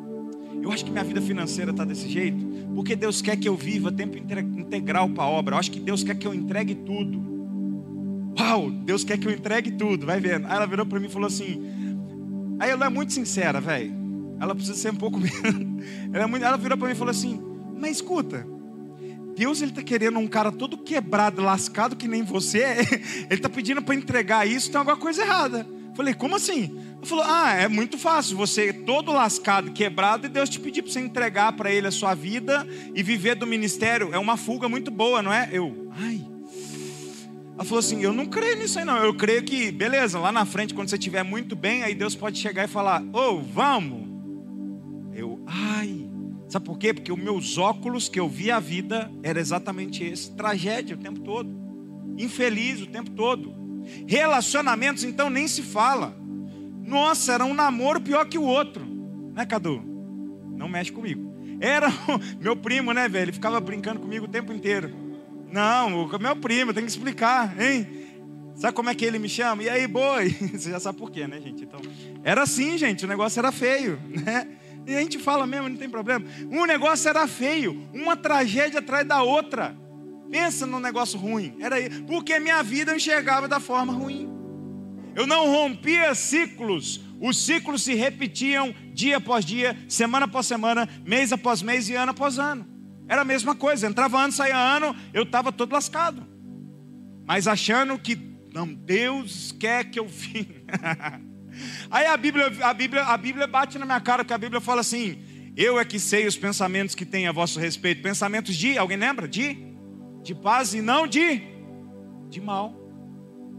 Eu 0.63 0.71
acho 0.71 0.85
que 0.85 0.91
minha 0.91 1.03
vida 1.03 1.21
financeira 1.21 1.73
está 1.73 1.85
desse 1.85 2.09
jeito. 2.09 2.39
Porque 2.75 2.95
Deus 2.95 3.21
quer 3.21 3.37
que 3.37 3.49
eu 3.49 3.57
viva 3.57 3.91
tempo 3.91 4.17
integral 4.17 5.09
para 5.11 5.25
a 5.25 5.29
obra. 5.29 5.57
Eu 5.57 5.59
acho 5.59 5.71
que 5.71 5.81
Deus 5.81 6.05
quer 6.05 6.15
que 6.15 6.27
eu 6.27 6.33
entregue 6.33 6.75
tudo. 6.75 7.21
Uau, 8.39 8.71
Deus 8.71 9.05
quer 9.05 9.19
que 9.19 9.27
eu 9.27 9.33
entregue 9.33 9.73
tudo. 9.73 10.07
Vai 10.07 10.21
vendo. 10.21 10.47
Aí 10.47 10.57
ela 10.57 10.67
virou 10.67 10.87
para 10.87 11.01
mim 11.01 11.07
e 11.07 11.11
falou 11.11 11.27
assim: 11.27 11.61
Aí 12.59 12.71
Elo 12.71 12.85
é 12.85 12.89
muito 12.89 13.13
sincera, 13.13 13.61
velho. 13.61 13.93
Ela 14.41 14.55
precisa 14.55 14.77
ser 14.79 14.93
um 14.93 14.97
pouco 14.97 15.19
menos. 15.21 15.85
Ela, 16.13 16.25
é 16.25 16.27
muito... 16.27 16.45
ela 16.45 16.57
virou 16.57 16.79
para 16.79 16.87
mim 16.87 16.95
e 16.95 16.97
falou 16.97 17.11
assim: 17.11 17.41
Mas 17.77 17.97
escuta, 17.97 18.47
Deus 19.37 19.61
ele 19.61 19.71
está 19.73 19.83
querendo 19.83 20.19
um 20.19 20.29
cara 20.29 20.53
todo 20.53 20.79
quebrado, 20.79 21.43
lascado 21.43 21.97
que 21.97 22.07
nem 22.07 22.23
você. 22.23 22.63
Ele 23.31 23.35
está 23.35 23.49
pedindo 23.49 23.83
para 23.83 23.95
entregar 23.95 24.47
isso, 24.47 24.71
tem 24.71 24.79
alguma 24.79 24.97
coisa 24.97 25.23
errada. 25.23 25.67
Falei, 25.95 26.15
como 26.15 26.37
assim? 26.37 26.79
Ele 27.03 27.09
falou: 27.09 27.25
Ah, 27.27 27.53
é 27.53 27.67
muito 27.67 27.99
fácil. 27.99 28.37
Você 28.37 28.73
todo 28.73 29.13
lascado, 29.13 29.73
quebrado, 29.73 30.27
e 30.27 30.31
Deus 30.31 30.49
te 30.49 30.61
pedir 30.61 30.83
para 30.83 30.93
você 30.93 31.01
entregar 31.01 31.53
para 31.53 31.71
Ele 31.71 31.89
a 31.89 31.91
sua 31.91 32.15
vida 32.15 32.65
e 32.95 33.03
viver 33.03 33.35
do 33.35 33.45
ministério. 33.45 34.11
É 34.15 34.19
uma 34.19 34.37
fuga 34.37 34.69
muito 34.69 34.89
boa, 34.89 35.21
não 35.21 35.33
é? 35.33 35.49
Eu, 35.53 35.91
ai. 35.91 36.25
Ela 37.55 37.65
falou 37.65 37.81
assim: 37.81 38.03
Eu 38.05 38.13
não 38.13 38.27
creio 38.27 38.57
nisso 38.57 38.79
aí, 38.79 38.85
não. 38.85 38.97
Eu 38.99 39.15
creio 39.15 39.43
que, 39.43 39.73
beleza, 39.73 40.21
lá 40.21 40.31
na 40.31 40.47
frente, 40.47 40.75
quando 40.75 40.89
você 40.89 40.95
estiver 40.95 41.25
muito 41.25 41.57
bem, 41.57 41.83
aí 41.83 41.93
Deus 41.93 42.15
pode 42.15 42.39
chegar 42.39 42.65
e 42.65 42.69
falar: 42.69 43.03
Ô, 43.13 43.19
oh, 43.19 43.41
vamos. 43.41 44.09
Eu, 45.13 45.43
ai. 45.45 46.09
Sabe 46.49 46.65
por 46.65 46.79
quê? 46.79 46.95
Porque 46.95 47.11
os 47.11 47.19
meus 47.19 47.59
óculos 47.59 48.09
que 48.09 48.21
eu 48.21 48.29
via 48.29 48.57
a 48.57 48.61
vida 48.61 49.11
era 49.25 49.41
exatamente 49.41 50.05
esse: 50.05 50.31
tragédia 50.37 50.95
o 50.95 51.01
tempo 51.01 51.19
todo, 51.19 51.51
infeliz 52.17 52.81
o 52.81 52.87
tempo 52.87 53.11
todo. 53.11 53.61
Relacionamentos, 54.07 55.03
então, 55.03 55.29
nem 55.29 55.49
se 55.49 55.63
fala. 55.63 56.22
Nossa, 56.85 57.33
era 57.33 57.45
um 57.45 57.55
namoro 57.55 58.01
pior 58.01 58.27
que 58.27 58.39
o 58.39 58.43
outro, 58.43 58.85
né, 59.35 59.47
Cadu? 59.47 59.83
Não 60.57 60.69
mexe 60.69 60.93
comigo. 60.93 61.33
Era 61.61 61.89
meu 62.41 62.57
primo, 62.57 62.93
né, 62.93 63.09
velho? 63.09 63.25
Ele 63.25 63.33
ficava 63.33 63.61
brincando 63.61 64.01
comigo 64.01 64.27
o 64.27 64.29
tempo 64.29 64.53
inteiro. 64.53 64.93
Não, 65.51 66.09
meu 66.19 66.37
primo, 66.37 66.73
tem 66.73 66.85
que 66.85 66.91
explicar, 66.91 67.61
hein? 67.61 68.03
Sabe 68.55 68.75
como 68.75 68.91
é 68.91 68.95
que 68.95 69.05
ele 69.05 69.19
me 69.19 69.29
chama? 69.29 69.63
E 69.63 69.69
aí, 69.69 69.87
boi? 69.87 70.31
Você 70.53 70.71
já 70.71 70.81
sabe 70.81 70.99
por 70.99 71.11
quê, 71.11 71.27
né, 71.27 71.41
gente? 71.41 71.65
Então, 71.65 71.81
era 72.23 72.43
assim, 72.43 72.77
gente, 72.77 73.05
o 73.05 73.09
negócio 73.09 73.39
era 73.39 73.51
feio, 73.51 73.99
né? 74.09 74.49
E 74.87 74.97
a 74.97 75.01
gente 75.01 75.19
fala 75.19 75.47
mesmo, 75.47 75.69
não 75.69 75.77
tem 75.77 75.89
problema. 75.89 76.25
Um 76.51 76.65
negócio 76.67 77.09
era 77.09 77.27
feio, 77.27 77.87
uma 77.93 78.17
tragédia 78.17 78.81
atrás 78.81 79.07
da 79.07 79.23
outra. 79.23 79.77
Pensa 80.31 80.67
num 80.67 80.81
negócio 80.81 81.19
ruim. 81.19 81.57
Era 81.61 81.77
aí, 81.77 81.89
porque 82.03 82.39
minha 82.41 82.63
vida 82.63 82.93
eu 82.93 82.97
enxergava 82.97 83.47
da 83.47 83.61
forma 83.61 83.93
ruim. 83.93 84.29
Eu 85.15 85.27
não 85.27 85.47
rompia 85.47 86.15
ciclos. 86.15 87.01
Os 87.21 87.37
ciclos 87.45 87.83
se 87.83 87.95
repetiam 87.95 88.75
dia 88.93 89.19
após 89.19 89.45
dia, 89.45 89.77
semana 89.89 90.27
após 90.27 90.47
semana, 90.47 90.89
mês 91.05 91.33
após 91.33 91.63
mês 91.63 91.89
e 91.89 91.95
ano 91.95 92.11
após 92.11 92.39
ano. 92.39 92.67
Era 93.09 93.23
a 93.23 93.25
mesma 93.25 93.55
coisa. 93.55 93.87
Entrava 93.87 94.19
ano, 94.19 94.33
saía 94.33 94.57
ano, 94.57 94.97
eu 95.13 95.23
estava 95.23 95.53
todo 95.53 95.73
lascado. 95.73 96.27
Mas 97.25 97.47
achando 97.47 97.99
que 97.99 98.17
não, 98.53 98.67
Deus 98.67 99.53
quer 99.53 99.85
que 99.85 99.99
eu 99.99 100.07
vim. 100.07 100.47
Aí 101.91 102.07
a 102.07 102.17
Bíblia, 102.17 102.51
a 102.63 102.75
Bíblia, 102.75 103.05
a 103.05 103.17
Bíblia 103.17 103.47
bate 103.47 103.79
na 103.79 103.85
minha 103.85 104.01
cara, 104.01 104.25
porque 104.25 104.35
a 104.35 104.39
Bíblia 104.39 104.61
fala 104.61 104.81
assim: 104.81 105.23
Eu 105.57 105.79
é 105.79 105.85
que 105.85 106.01
sei 106.01 106.27
os 106.27 106.37
pensamentos 106.37 106.95
que 106.95 107.05
tem 107.05 107.29
a 107.29 107.33
vosso 107.33 107.61
respeito. 107.61 108.03
Pensamentos 108.03 108.57
de, 108.57 108.79
alguém 108.79 108.97
lembra? 108.97 109.29
De? 109.29 109.59
De 110.23 110.35
paz 110.35 110.73
e 110.73 110.81
não 110.81 111.07
de, 111.07 111.43
de 112.31 112.41
mal 112.41 112.82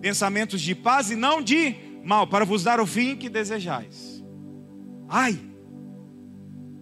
pensamentos 0.03 0.59
de 0.59 0.75
paz 0.75 1.09
e 1.09 1.15
não 1.15 1.41
de 1.41 1.75
mal, 2.03 2.27
para 2.27 2.43
vos 2.43 2.61
dar 2.61 2.77
o 2.81 2.85
fim 2.85 3.15
que 3.15 3.29
desejais. 3.29 4.21
Ai. 5.07 5.39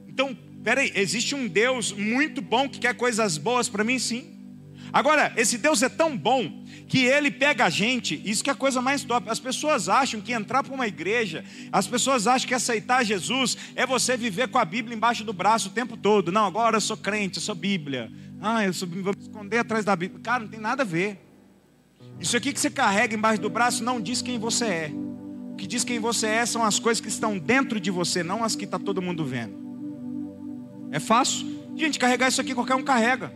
Então, 0.07 0.35
peraí, 0.63 0.91
existe 0.95 1.35
um 1.35 1.47
Deus 1.47 1.91
muito 1.91 2.41
bom 2.41 2.67
que 2.67 2.79
quer 2.79 2.95
coisas 2.95 3.37
boas 3.37 3.69
para 3.69 3.83
mim, 3.83 3.99
sim. 3.99 4.39
Agora, 4.91 5.31
esse 5.37 5.59
Deus 5.59 5.83
é 5.83 5.87
tão 5.87 6.17
bom 6.17 6.65
que 6.87 7.05
ele 7.05 7.29
pega 7.29 7.65
a 7.65 7.69
gente, 7.69 8.19
isso 8.25 8.43
que 8.43 8.49
é 8.49 8.53
a 8.53 8.55
coisa 8.55 8.81
mais 8.81 9.03
top. 9.03 9.29
As 9.29 9.39
pessoas 9.39 9.87
acham 9.87 10.19
que 10.19 10.33
entrar 10.33 10.63
para 10.63 10.73
uma 10.73 10.87
igreja, 10.87 11.45
as 11.71 11.85
pessoas 11.85 12.25
acham 12.25 12.47
que 12.47 12.55
aceitar 12.55 13.05
Jesus 13.05 13.55
é 13.75 13.85
você 13.85 14.17
viver 14.17 14.47
com 14.47 14.57
a 14.57 14.65
Bíblia 14.65 14.97
embaixo 14.97 15.23
do 15.23 15.31
braço 15.31 15.69
o 15.69 15.71
tempo 15.71 15.95
todo. 15.95 16.31
Não, 16.31 16.47
agora 16.47 16.77
eu 16.77 16.81
sou 16.81 16.97
crente, 16.97 17.37
eu 17.37 17.43
sou 17.43 17.53
Bíblia. 17.53 18.11
Ah, 18.41 18.65
eu 18.65 18.73
sou, 18.73 18.87
vou 18.87 19.13
me 19.15 19.21
esconder 19.21 19.59
atrás 19.59 19.85
da 19.85 19.95
Bíblia. 19.95 20.19
Cara, 20.23 20.39
não 20.39 20.49
tem 20.49 20.59
nada 20.59 20.81
a 20.81 20.85
ver. 20.85 21.30
Isso 22.21 22.37
aqui 22.37 22.53
que 22.53 22.59
você 22.59 22.69
carrega 22.69 23.15
embaixo 23.15 23.41
do 23.41 23.49
braço 23.49 23.83
não 23.83 23.99
diz 23.99 24.21
quem 24.21 24.37
você 24.37 24.65
é. 24.65 24.91
O 25.51 25.55
que 25.55 25.65
diz 25.65 25.83
quem 25.83 25.99
você 25.99 26.27
é 26.27 26.45
são 26.45 26.63
as 26.63 26.77
coisas 26.77 27.01
que 27.01 27.07
estão 27.07 27.37
dentro 27.37 27.79
de 27.79 27.89
você, 27.89 28.21
não 28.21 28.43
as 28.43 28.55
que 28.55 28.65
está 28.65 28.77
todo 28.77 29.01
mundo 29.01 29.25
vendo. 29.25 29.55
É 30.91 30.99
fácil? 30.99 31.47
Gente, 31.75 31.97
carregar 31.97 32.27
isso 32.27 32.39
aqui 32.39 32.53
qualquer 32.53 32.75
um 32.75 32.83
carrega. 32.83 33.33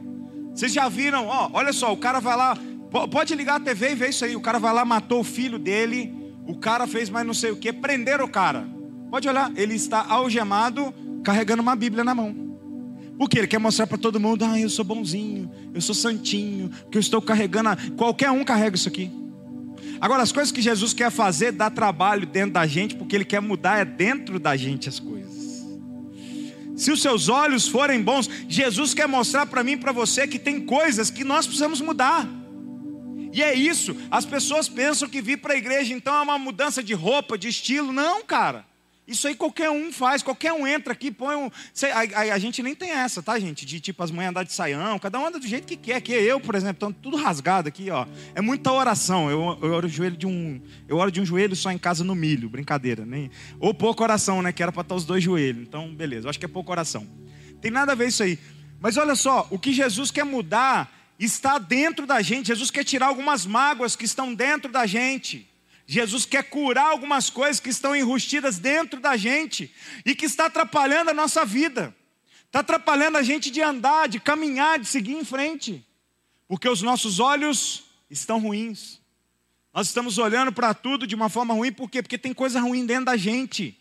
Vocês 0.53 0.71
já 0.71 0.87
viram, 0.87 1.27
ó, 1.27 1.49
olha 1.51 1.73
só, 1.73 1.91
o 1.91 1.97
cara 1.97 2.19
vai 2.19 2.37
lá, 2.37 2.57
pode 3.11 3.33
ligar 3.33 3.55
a 3.55 3.59
TV 3.59 3.91
e 3.91 3.95
ver 3.95 4.09
isso 4.09 4.23
aí. 4.23 4.35
O 4.35 4.41
cara 4.41 4.59
vai 4.59 4.73
lá, 4.73 4.85
matou 4.85 5.21
o 5.21 5.23
filho 5.23 5.57
dele, 5.57 6.13
o 6.47 6.55
cara 6.55 6.85
fez 6.85 7.09
mais 7.09 7.25
não 7.25 7.33
sei 7.33 7.51
o 7.51 7.57
que, 7.57 7.73
prenderam 7.73 8.25
o 8.25 8.29
cara. 8.29 8.67
Pode 9.09 9.27
olhar, 9.27 9.51
ele 9.55 9.73
está 9.73 10.05
algemado, 10.07 10.93
carregando 11.23 11.61
uma 11.61 11.75
Bíblia 11.75 12.03
na 12.03 12.13
mão. 12.13 12.44
Porque 13.17 13.37
ele 13.37 13.47
quer 13.47 13.59
mostrar 13.59 13.87
para 13.87 13.97
todo 13.97 14.19
mundo: 14.19 14.43
ah, 14.43 14.59
eu 14.59 14.69
sou 14.69 14.83
bonzinho, 14.85 15.49
eu 15.73 15.81
sou 15.81 15.95
santinho, 15.95 16.69
que 16.91 16.97
eu 16.97 17.01
estou 17.01 17.21
carregando. 17.21 17.69
A... 17.69 17.77
Qualquer 17.95 18.31
um 18.31 18.43
carrega 18.43 18.75
isso 18.75 18.89
aqui. 18.89 19.11
Agora, 19.99 20.23
as 20.23 20.31
coisas 20.31 20.51
que 20.51 20.61
Jesus 20.61 20.93
quer 20.93 21.09
fazer 21.09 21.51
dá 21.51 21.69
trabalho 21.69 22.25
dentro 22.25 22.51
da 22.51 22.67
gente, 22.67 22.95
porque 22.95 23.15
Ele 23.15 23.25
quer 23.25 23.41
mudar 23.41 23.79
é 23.79 23.85
dentro 23.85 24.39
da 24.39 24.55
gente 24.55 24.89
as 24.89 24.99
coisas. 24.99 25.65
Se 26.75 26.91
os 26.91 27.01
seus 27.01 27.29
olhos 27.29 27.67
forem 27.67 28.01
bons, 28.01 28.29
Jesus 28.49 28.93
quer 28.93 29.07
mostrar 29.07 29.45
para 29.45 29.63
mim 29.63 29.73
e 29.73 29.77
para 29.77 29.93
você 29.93 30.27
que 30.27 30.37
tem 30.37 30.59
coisas 30.65 31.09
que 31.09 31.23
nós 31.23 31.45
precisamos 31.45 31.79
mudar. 31.79 32.27
E 33.31 33.41
é 33.41 33.53
isso. 33.53 33.95
As 34.11 34.25
pessoas 34.25 34.67
pensam 34.67 35.07
que 35.07 35.21
vir 35.21 35.37
para 35.37 35.53
a 35.53 35.57
igreja 35.57 35.93
então 35.93 36.13
é 36.15 36.21
uma 36.21 36.37
mudança 36.37 36.83
de 36.83 36.93
roupa, 36.93 37.37
de 37.37 37.47
estilo. 37.47 37.93
Não, 37.93 38.23
cara. 38.23 38.65
Isso 39.07 39.27
aí 39.27 39.35
qualquer 39.35 39.69
um 39.69 39.91
faz, 39.91 40.23
qualquer 40.23 40.51
um 40.51 40.65
entra 40.65 40.93
aqui, 40.93 41.11
põe 41.11 41.35
um. 41.35 41.45
A, 41.45 42.19
a, 42.19 42.33
a 42.33 42.39
gente 42.39 42.63
nem 42.63 42.73
tem 42.73 42.89
essa, 42.89 43.21
tá, 43.21 43.37
gente? 43.37 43.63
De 43.63 43.79
tipo 43.79 44.01
as 44.01 44.09
mães 44.09 44.29
andar 44.29 44.43
de 44.43 44.51
saião, 44.51 44.97
cada 44.97 45.19
um 45.19 45.27
anda 45.27 45.39
do 45.39 45.47
jeito 45.47 45.67
que 45.67 45.77
quer. 45.77 45.97
Aqui 45.97 46.11
eu, 46.13 46.39
por 46.39 46.55
exemplo, 46.55 46.87
estou 46.87 46.93
tudo 46.93 47.15
rasgado 47.15 47.67
aqui, 47.67 47.91
ó. 47.91 48.07
É 48.33 48.41
muita 48.41 48.71
oração. 48.71 49.29
Eu, 49.29 49.59
eu 49.61 49.73
oro 49.73 49.87
joelho 49.87 50.17
de 50.17 50.25
um. 50.25 50.59
Eu 50.87 50.97
oro 50.97 51.11
de 51.11 51.21
um 51.21 51.25
joelho 51.25 51.55
só 51.55 51.71
em 51.71 51.77
casa 51.77 52.03
no 52.03 52.15
milho, 52.15 52.49
brincadeira. 52.49 53.05
Nem, 53.05 53.29
ou 53.59 53.73
pouco 53.73 54.01
oração, 54.01 54.41
né? 54.41 54.51
Que 54.51 54.63
era 54.63 54.71
para 54.71 54.81
estar 54.81 54.95
os 54.95 55.05
dois 55.05 55.23
joelhos. 55.23 55.61
Então, 55.61 55.93
beleza, 55.93 56.25
eu 56.25 56.29
acho 56.31 56.39
que 56.39 56.45
é 56.45 56.49
pouco 56.49 56.71
oração. 56.71 57.07
Tem 57.61 57.69
nada 57.69 57.91
a 57.91 57.95
ver 57.95 58.07
isso 58.07 58.23
aí. 58.23 58.39
Mas 58.79 58.97
olha 58.97 59.15
só, 59.15 59.47
o 59.51 59.59
que 59.59 59.71
Jesus 59.71 60.09
quer 60.09 60.25
mudar 60.25 60.91
está 61.19 61.57
dentro 61.57 62.05
da 62.05 62.21
gente. 62.21 62.47
Jesus 62.47 62.71
quer 62.71 62.83
tirar 62.83 63.07
algumas 63.07 63.45
mágoas 63.45 63.95
que 63.95 64.05
estão 64.05 64.33
dentro 64.33 64.71
da 64.71 64.85
gente. 64.85 65.47
Jesus 65.87 66.25
quer 66.25 66.43
curar 66.43 66.87
algumas 66.87 67.29
coisas 67.29 67.59
que 67.59 67.69
estão 67.69 67.95
enrustidas 67.95 68.57
dentro 68.57 68.99
da 68.99 69.15
gente 69.15 69.73
e 70.05 70.15
que 70.15 70.25
está 70.25 70.47
atrapalhando 70.47 71.11
a 71.11 71.13
nossa 71.13 71.45
vida. 71.45 71.95
Está 72.45 72.59
atrapalhando 72.59 73.17
a 73.17 73.23
gente 73.23 73.51
de 73.51 73.61
andar, 73.61 74.07
de 74.07 74.19
caminhar, 74.19 74.79
de 74.79 74.87
seguir 74.87 75.13
em 75.13 75.23
frente. 75.23 75.85
Porque 76.47 76.67
os 76.67 76.81
nossos 76.81 77.19
olhos 77.19 77.83
estão 78.09 78.39
ruins. 78.39 78.99
Nós 79.73 79.87
estamos 79.87 80.17
olhando 80.17 80.51
para 80.51 80.73
tudo 80.73 81.05
de 81.05 81.13
uma 81.13 81.29
forma 81.29 81.53
ruim, 81.53 81.71
por 81.71 81.89
quê? 81.89 82.01
Porque 82.01 82.17
tem 82.17 82.33
coisa 82.33 82.61
ruim 82.61 82.85
dentro 82.85 83.05
da 83.05 83.17
gente. 83.17 83.77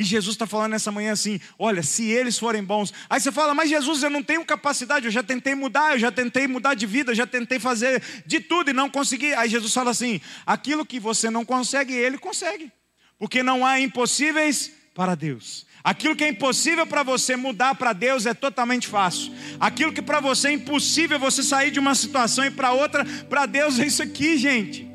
E 0.00 0.02
Jesus 0.02 0.34
está 0.34 0.46
falando 0.46 0.70
nessa 0.70 0.90
manhã 0.90 1.12
assim: 1.12 1.38
olha, 1.58 1.82
se 1.82 2.08
eles 2.08 2.38
forem 2.38 2.64
bons. 2.64 2.90
Aí 3.10 3.20
você 3.20 3.30
fala, 3.30 3.52
mas 3.52 3.68
Jesus, 3.68 4.02
eu 4.02 4.08
não 4.08 4.22
tenho 4.22 4.42
capacidade, 4.46 5.04
eu 5.04 5.12
já 5.12 5.22
tentei 5.22 5.54
mudar, 5.54 5.92
eu 5.92 5.98
já 5.98 6.10
tentei 6.10 6.46
mudar 6.46 6.72
de 6.72 6.86
vida, 6.86 7.10
eu 7.10 7.14
já 7.14 7.26
tentei 7.26 7.58
fazer 7.58 8.02
de 8.24 8.40
tudo 8.40 8.70
e 8.70 8.72
não 8.72 8.88
consegui. 8.88 9.34
Aí 9.34 9.50
Jesus 9.50 9.74
fala 9.74 9.90
assim: 9.90 10.18
aquilo 10.46 10.86
que 10.86 10.98
você 10.98 11.28
não 11.28 11.44
consegue, 11.44 11.92
ele 11.92 12.16
consegue. 12.16 12.72
Porque 13.18 13.42
não 13.42 13.66
há 13.66 13.78
impossíveis 13.78 14.72
para 14.94 15.14
Deus. 15.14 15.66
Aquilo 15.84 16.16
que 16.16 16.24
é 16.24 16.28
impossível 16.30 16.86
para 16.86 17.02
você 17.02 17.36
mudar 17.36 17.74
para 17.74 17.92
Deus 17.92 18.24
é 18.24 18.32
totalmente 18.32 18.88
fácil. 18.88 19.30
Aquilo 19.60 19.92
que 19.92 20.00
para 20.00 20.18
você 20.18 20.48
é 20.48 20.52
impossível 20.52 21.18
você 21.18 21.42
sair 21.42 21.70
de 21.70 21.78
uma 21.78 21.94
situação 21.94 22.42
e 22.46 22.50
para 22.50 22.72
outra, 22.72 23.04
para 23.28 23.44
Deus 23.44 23.78
é 23.78 23.86
isso 23.86 24.02
aqui, 24.02 24.38
gente. 24.38 24.88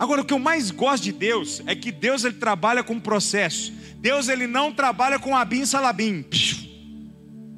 Agora 0.00 0.20
o 0.20 0.24
que 0.24 0.34
eu 0.34 0.38
mais 0.40 0.72
gosto 0.72 1.04
de 1.04 1.12
Deus 1.12 1.62
é 1.64 1.76
que 1.76 1.92
Deus 1.92 2.24
ele 2.24 2.34
trabalha 2.34 2.82
com 2.82 2.98
processo. 2.98 3.81
Deus 4.02 4.28
ele 4.28 4.48
não 4.48 4.72
trabalha 4.72 5.16
com 5.16 5.36
abim 5.36 5.64
salabim. 5.64 6.24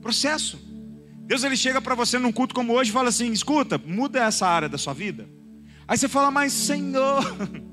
Processo. 0.02 0.60
Deus 1.20 1.42
ele 1.42 1.56
chega 1.56 1.80
para 1.80 1.94
você 1.94 2.18
num 2.18 2.30
culto 2.30 2.54
como 2.54 2.74
hoje 2.74 2.90
e 2.90 2.92
fala 2.92 3.08
assim: 3.08 3.32
escuta, 3.32 3.78
muda 3.78 4.22
essa 4.22 4.46
área 4.46 4.68
da 4.68 4.76
sua 4.76 4.92
vida. 4.92 5.26
Aí 5.88 5.96
você 5.96 6.06
fala, 6.06 6.30
mas 6.30 6.52
Senhor, 6.52 7.24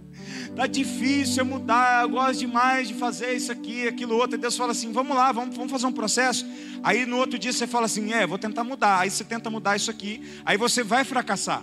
tá 0.56 0.68
difícil 0.68 1.40
eu 1.40 1.46
mudar, 1.46 2.04
eu 2.04 2.10
gosto 2.12 2.40
demais 2.40 2.88
de 2.88 2.94
fazer 2.94 3.34
isso 3.34 3.52
aqui, 3.52 3.90
aquilo 3.90 4.16
outro. 4.16 4.38
E 4.38 4.42
Deus 4.42 4.56
fala 4.56 4.72
assim: 4.72 4.94
vamos 4.94 5.18
lá, 5.18 5.34
vamos, 5.34 5.54
vamos 5.54 5.70
fazer 5.70 5.88
um 5.88 5.92
processo. 5.92 6.46
Aí 6.82 7.06
no 7.06 7.18
outro 7.18 7.38
dia 7.38 7.52
você 7.52 7.68
fala 7.68 7.88
assim: 7.88 8.14
é, 8.14 8.26
vou 8.26 8.38
tentar 8.38 8.64
mudar. 8.64 9.02
Aí 9.02 9.10
você 9.10 9.26
tenta 9.26 9.50
mudar 9.50 9.76
isso 9.76 9.92
aqui, 9.92 10.24
aí 10.46 10.56
você 10.56 10.82
vai 10.82 11.04
fracassar. 11.04 11.62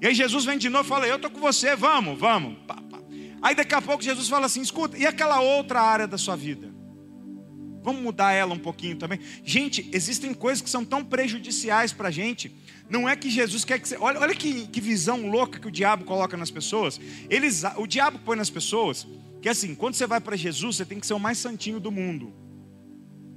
E 0.00 0.06
aí 0.06 0.14
Jesus 0.14 0.44
vem 0.44 0.58
de 0.58 0.68
novo 0.68 0.84
e 0.84 0.88
fala: 0.88 1.08
eu 1.08 1.18
tô 1.18 1.28
com 1.28 1.40
você, 1.40 1.74
vamos, 1.74 2.16
vamos. 2.16 2.56
Aí 3.42 3.54
daqui 3.54 3.74
a 3.74 3.82
pouco 3.82 4.02
Jesus 4.02 4.28
fala 4.28 4.46
assim: 4.46 4.60
escuta, 4.60 4.96
e 4.96 5.06
aquela 5.06 5.40
outra 5.40 5.80
área 5.80 6.06
da 6.06 6.18
sua 6.18 6.36
vida? 6.36 6.74
Vamos 7.82 8.02
mudar 8.02 8.32
ela 8.32 8.52
um 8.52 8.58
pouquinho 8.58 8.96
também. 8.96 9.20
Gente, 9.44 9.88
existem 9.92 10.34
coisas 10.34 10.60
que 10.60 10.68
são 10.68 10.84
tão 10.84 11.04
prejudiciais 11.04 11.92
para 11.92 12.08
a 12.08 12.10
gente. 12.10 12.52
Não 12.90 13.08
é 13.08 13.14
que 13.14 13.30
Jesus 13.30 13.64
quer 13.64 13.78
que 13.78 13.86
você. 13.86 13.96
Olha, 13.96 14.18
olha 14.18 14.34
que, 14.34 14.66
que 14.66 14.80
visão 14.80 15.28
louca 15.28 15.60
que 15.60 15.68
o 15.68 15.70
diabo 15.70 16.04
coloca 16.04 16.36
nas 16.36 16.50
pessoas. 16.50 17.00
Eles, 17.30 17.62
o 17.76 17.86
diabo 17.86 18.18
põe 18.18 18.36
nas 18.36 18.50
pessoas 18.50 19.06
que 19.40 19.48
assim, 19.48 19.76
quando 19.76 19.94
você 19.94 20.06
vai 20.06 20.20
para 20.20 20.34
Jesus, 20.34 20.76
você 20.76 20.84
tem 20.84 20.98
que 20.98 21.06
ser 21.06 21.14
o 21.14 21.20
mais 21.20 21.38
santinho 21.38 21.78
do 21.78 21.92
mundo. 21.92 22.34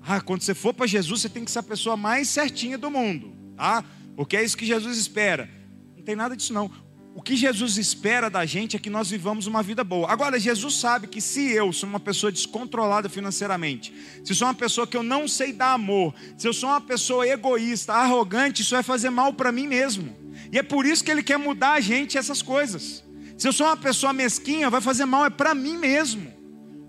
Ah, 0.01 0.19
quando 0.19 0.41
você 0.41 0.55
for 0.55 0.73
para 0.73 0.87
Jesus, 0.87 1.21
você 1.21 1.29
tem 1.29 1.45
que 1.45 1.51
ser 1.51 1.59
a 1.59 1.63
pessoa 1.63 1.95
mais 1.95 2.27
certinha 2.27 2.79
do 2.79 2.89
mundo. 2.89 3.31
Tá? 3.55 3.83
Porque 4.15 4.35
é 4.35 4.43
isso 4.43 4.57
que 4.57 4.65
Jesus 4.65 4.97
espera. 4.97 5.47
Não 5.95 6.03
tem 6.03 6.15
nada 6.15 6.35
disso 6.35 6.53
não. 6.53 6.71
O 7.15 7.21
que 7.21 7.35
Jesus 7.35 7.77
espera 7.77 8.29
da 8.29 8.45
gente 8.45 8.75
é 8.75 8.79
que 8.79 8.89
nós 8.89 9.09
vivamos 9.09 9.47
uma 9.47 9.63
vida 9.63 9.83
boa. 9.83 10.11
Agora, 10.11 10.39
Jesus 10.39 10.75
sabe 10.75 11.07
que 11.07 11.19
se 11.19 11.51
eu 11.51 11.73
sou 11.73 11.89
uma 11.89 11.99
pessoa 11.99 12.31
descontrolada 12.31 13.09
financeiramente, 13.09 13.93
se 14.23 14.35
sou 14.35 14.47
uma 14.47 14.53
pessoa 14.53 14.85
que 14.85 14.95
eu 14.95 15.03
não 15.03 15.27
sei 15.27 15.51
dar 15.51 15.73
amor, 15.73 16.13
se 16.37 16.47
eu 16.47 16.53
sou 16.53 16.69
uma 16.69 16.79
pessoa 16.79 17.27
egoísta, 17.27 17.93
arrogante, 17.93 18.61
isso 18.61 18.75
vai 18.75 18.83
fazer 18.83 19.09
mal 19.09 19.33
para 19.33 19.51
mim 19.51 19.67
mesmo. 19.67 20.15
E 20.51 20.57
é 20.57 20.63
por 20.63 20.85
isso 20.85 21.03
que 21.03 21.11
ele 21.11 21.23
quer 21.23 21.37
mudar 21.37 21.73
a 21.73 21.79
gente 21.79 22.17
essas 22.17 22.41
coisas. 22.41 23.03
Se 23.37 23.47
eu 23.47 23.53
sou 23.53 23.67
uma 23.67 23.77
pessoa 23.77 24.13
mesquinha, 24.13 24.69
vai 24.69 24.81
fazer 24.81 25.05
mal 25.05 25.25
é 25.25 25.29
para 25.29 25.55
mim 25.55 25.77
mesmo. 25.77 26.31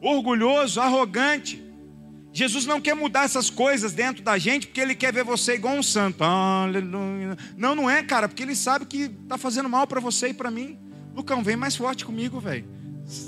Orgulhoso, 0.03 0.81
arrogante. 0.81 1.63
Jesus 2.33 2.65
não 2.65 2.81
quer 2.81 2.95
mudar 2.95 3.25
essas 3.25 3.51
coisas 3.51 3.93
dentro 3.93 4.23
da 4.23 4.39
gente 4.39 4.69
porque 4.69 4.81
ele 4.81 4.95
quer 4.95 5.13
ver 5.13 5.25
você 5.25 5.55
igual 5.55 5.75
um 5.75 5.83
santo. 5.83 6.23
Aleluia. 6.23 7.37
Não, 7.57 7.75
não 7.75 7.91
é, 7.91 8.03
cara, 8.03 8.29
porque 8.29 8.43
ele 8.43 8.55
sabe 8.55 8.87
que 8.87 9.03
está 9.23 9.37
fazendo 9.37 9.69
mal 9.69 9.87
para 9.87 10.01
você 10.01 10.29
e 10.29 10.35
para 10.35 10.51
mim. 10.51 10.79
Lucão, 11.15 11.43
vem 11.43 11.57
mais 11.57 11.75
forte 11.75 12.05
comigo, 12.05 12.39
velho. 12.39 12.65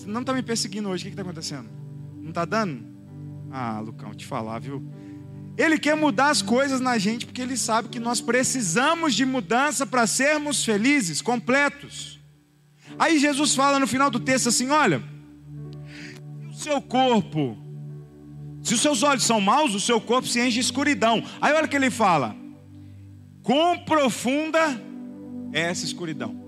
Não 0.06 0.20
está 0.20 0.32
me 0.32 0.42
perseguindo 0.42 0.88
hoje, 0.88 1.02
o 1.02 1.06
que 1.06 1.12
está 1.12 1.22
acontecendo? 1.22 1.68
Não 2.20 2.28
está 2.28 2.44
dando? 2.44 2.86
Ah, 3.50 3.80
Lucão, 3.80 4.14
te 4.14 4.24
falar, 4.24 4.60
viu? 4.60 4.82
Ele 5.58 5.78
quer 5.78 5.96
mudar 5.96 6.30
as 6.30 6.40
coisas 6.40 6.80
na 6.80 6.96
gente 6.96 7.26
porque 7.26 7.42
ele 7.42 7.56
sabe 7.56 7.88
que 7.88 7.98
nós 7.98 8.20
precisamos 8.20 9.14
de 9.14 9.26
mudança 9.26 9.84
para 9.84 10.06
sermos 10.06 10.64
felizes, 10.64 11.20
completos. 11.20 12.20
Aí 12.98 13.18
Jesus 13.18 13.54
fala 13.54 13.78
no 13.78 13.86
final 13.86 14.10
do 14.10 14.20
texto 14.20 14.48
assim: 14.48 14.70
olha, 14.70 15.02
o 16.48 16.54
seu 16.54 16.80
corpo 16.80 17.58
se 18.62 18.74
os 18.74 18.80
seus 18.80 19.02
olhos 19.02 19.24
são 19.24 19.40
maus, 19.40 19.74
o 19.74 19.80
seu 19.80 20.00
corpo 20.00 20.28
se 20.28 20.40
enche 20.40 20.52
de 20.52 20.60
escuridão. 20.60 21.22
Aí 21.40 21.52
olha 21.52 21.66
o 21.66 21.68
que 21.68 21.76
ele 21.76 21.90
fala: 21.90 22.36
quão 23.42 23.78
profunda 23.78 24.80
é 25.52 25.62
essa 25.62 25.84
escuridão? 25.84 26.40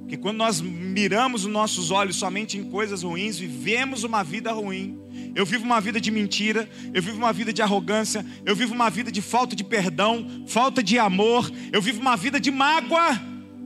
Porque 0.00 0.16
quando 0.16 0.36
nós 0.36 0.60
miramos 0.60 1.46
os 1.46 1.50
nossos 1.50 1.90
olhos 1.90 2.16
somente 2.16 2.58
em 2.58 2.64
coisas 2.68 3.02
ruins, 3.02 3.38
vivemos 3.38 4.04
uma 4.04 4.22
vida 4.22 4.52
ruim. 4.52 4.98
Eu 5.34 5.46
vivo 5.46 5.64
uma 5.64 5.80
vida 5.80 5.98
de 5.98 6.10
mentira, 6.10 6.68
eu 6.92 7.00
vivo 7.00 7.16
uma 7.16 7.32
vida 7.32 7.50
de 7.52 7.62
arrogância, 7.62 8.26
eu 8.44 8.54
vivo 8.54 8.74
uma 8.74 8.90
vida 8.90 9.10
de 9.10 9.22
falta 9.22 9.56
de 9.56 9.64
perdão, 9.64 10.44
falta 10.46 10.82
de 10.82 10.98
amor, 10.98 11.50
eu 11.72 11.80
vivo 11.80 12.00
uma 12.00 12.16
vida 12.16 12.38
de 12.38 12.50
mágoa. 12.50 13.18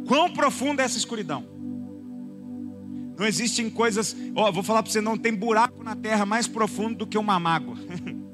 Quão 0.07 0.31
profunda 0.31 0.83
é 0.83 0.85
essa 0.85 0.99
escuridão? 0.99 1.56
Não 3.19 3.27
existem 3.27 3.71
coisas. 3.71 4.15
Ó, 4.35 4.49
oh, 4.49 4.53
vou 4.53 4.63
falar 4.63 4.83
para 4.83 4.93
você: 4.93 5.01
não 5.01 5.17
tem 5.17 5.35
buraco 5.35 5.83
na 5.83 5.97
terra 5.97 6.27
mais 6.27 6.47
profundo 6.47 6.99
do 6.99 7.07
que 7.07 7.19
uma 7.19 7.39
mágoa. 7.41 7.77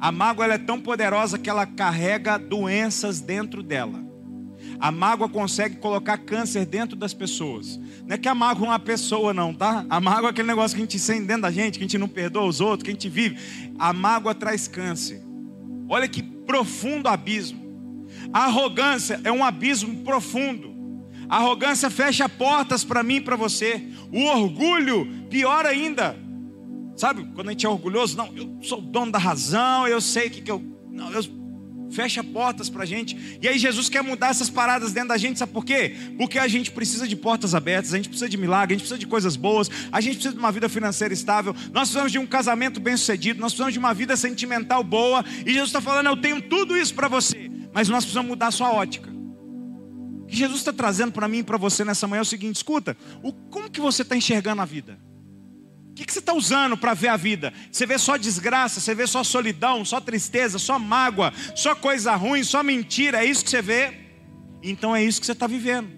A 0.00 0.10
mágoa 0.10 0.46
é 0.46 0.58
tão 0.58 0.80
poderosa 0.80 1.38
que 1.38 1.48
ela 1.48 1.64
carrega 1.64 2.36
doenças 2.36 3.20
dentro 3.20 3.62
dela. 3.62 4.02
A 4.80 4.90
mágoa 4.90 5.28
consegue 5.28 5.76
colocar 5.76 6.18
câncer 6.18 6.66
dentro 6.66 6.96
das 6.96 7.14
pessoas. 7.14 7.78
Não 8.04 8.16
é 8.16 8.18
que 8.18 8.28
a 8.28 8.34
mágoa 8.34 8.66
é 8.66 8.70
uma 8.70 8.78
pessoa, 8.80 9.32
não, 9.32 9.54
tá? 9.54 9.86
A 9.88 10.00
mágoa 10.00 10.30
é 10.30 10.30
aquele 10.30 10.48
negócio 10.48 10.76
que 10.76 10.82
a 10.82 10.84
gente 10.84 10.98
sente 10.98 11.26
dentro 11.26 11.42
da 11.42 11.52
gente, 11.52 11.78
que 11.78 11.84
a 11.84 11.86
gente 11.86 11.98
não 11.98 12.08
perdoa 12.08 12.46
os 12.46 12.60
outros, 12.60 12.82
que 12.82 12.90
a 12.90 12.92
gente 12.92 13.08
vive. 13.08 13.38
A 13.78 13.92
mágoa 13.92 14.34
traz 14.34 14.66
câncer. 14.66 15.22
Olha 15.88 16.08
que 16.08 16.20
profundo 16.20 17.08
abismo. 17.08 17.62
A 18.32 18.46
arrogância 18.46 19.20
é 19.22 19.30
um 19.30 19.44
abismo 19.44 20.02
profundo. 20.02 20.71
A 21.28 21.38
arrogância 21.38 21.88
fecha 21.90 22.28
portas 22.28 22.84
para 22.84 23.02
mim 23.02 23.16
e 23.16 23.20
para 23.20 23.36
você. 23.36 23.82
O 24.10 24.24
orgulho, 24.24 25.06
pior 25.30 25.64
ainda. 25.66 26.16
Sabe, 26.96 27.26
quando 27.34 27.48
a 27.48 27.52
gente 27.52 27.64
é 27.64 27.68
orgulhoso, 27.68 28.16
não, 28.16 28.30
eu 28.36 28.58
sou 28.62 28.78
o 28.78 28.82
dono 28.82 29.10
da 29.10 29.18
razão, 29.18 29.88
eu 29.88 30.00
sei 30.00 30.28
que, 30.28 30.42
que 30.42 30.50
eu. 30.50 30.62
Não, 30.90 31.10
eu 31.10 31.22
fecha 31.92 32.24
portas 32.24 32.68
para 32.68 32.82
a 32.82 32.86
gente. 32.86 33.38
E 33.40 33.46
aí 33.46 33.58
Jesus 33.58 33.88
quer 33.88 34.02
mudar 34.02 34.28
essas 34.28 34.48
paradas 34.50 34.92
dentro 34.92 35.10
da 35.10 35.18
gente, 35.18 35.38
sabe 35.38 35.52
por 35.52 35.64
quê? 35.64 35.94
Porque 36.16 36.38
a 36.38 36.48
gente 36.48 36.72
precisa 36.72 37.06
de 37.06 37.14
portas 37.14 37.54
abertas, 37.54 37.92
a 37.92 37.96
gente 37.96 38.08
precisa 38.08 38.28
de 38.28 38.36
milagre, 38.36 38.74
a 38.74 38.78
gente 38.78 38.82
precisa 38.82 38.98
de 38.98 39.06
coisas 39.06 39.36
boas, 39.36 39.70
a 39.90 40.00
gente 40.00 40.14
precisa 40.14 40.34
de 40.34 40.40
uma 40.40 40.50
vida 40.50 40.68
financeira 40.68 41.12
estável, 41.12 41.54
nós 41.72 41.88
precisamos 41.88 42.10
de 42.10 42.18
um 42.18 42.26
casamento 42.26 42.80
bem 42.80 42.96
sucedido, 42.96 43.40
nós 43.40 43.52
precisamos 43.52 43.74
de 43.74 43.78
uma 43.78 43.92
vida 43.92 44.16
sentimental 44.16 44.82
boa. 44.82 45.24
E 45.44 45.50
Jesus 45.50 45.68
está 45.68 45.80
falando, 45.80 46.06
eu 46.06 46.16
tenho 46.16 46.40
tudo 46.40 46.76
isso 46.76 46.94
para 46.94 47.08
você, 47.08 47.50
mas 47.72 47.88
nós 47.88 48.04
precisamos 48.04 48.28
mudar 48.28 48.48
a 48.48 48.52
sua 48.52 48.72
ótica 48.72 49.11
que 50.32 50.38
Jesus 50.38 50.60
está 50.60 50.72
trazendo 50.72 51.12
para 51.12 51.28
mim 51.28 51.38
e 51.38 51.42
para 51.42 51.58
você 51.58 51.84
nessa 51.84 52.08
manhã 52.08 52.20
é 52.20 52.22
o 52.22 52.24
seguinte: 52.24 52.56
escuta, 52.56 52.96
o, 53.22 53.32
como 53.32 53.70
que 53.70 53.80
você 53.80 54.00
está 54.00 54.16
enxergando 54.16 54.62
a 54.62 54.64
vida? 54.64 54.98
O 55.90 55.94
que, 55.94 56.06
que 56.06 56.12
você 56.12 56.20
está 56.20 56.32
usando 56.32 56.74
para 56.74 56.94
ver 56.94 57.08
a 57.08 57.18
vida? 57.18 57.52
Você 57.70 57.84
vê 57.84 57.98
só 57.98 58.16
desgraça, 58.16 58.80
você 58.80 58.94
vê 58.94 59.06
só 59.06 59.22
solidão, 59.22 59.84
só 59.84 60.00
tristeza, 60.00 60.58
só 60.58 60.78
mágoa, 60.78 61.34
só 61.54 61.74
coisa 61.74 62.14
ruim, 62.16 62.42
só 62.42 62.62
mentira, 62.62 63.22
é 63.22 63.26
isso 63.26 63.44
que 63.44 63.50
você 63.50 63.60
vê? 63.60 63.92
Então 64.62 64.96
é 64.96 65.04
isso 65.04 65.20
que 65.20 65.26
você 65.26 65.32
está 65.32 65.46
vivendo. 65.46 65.90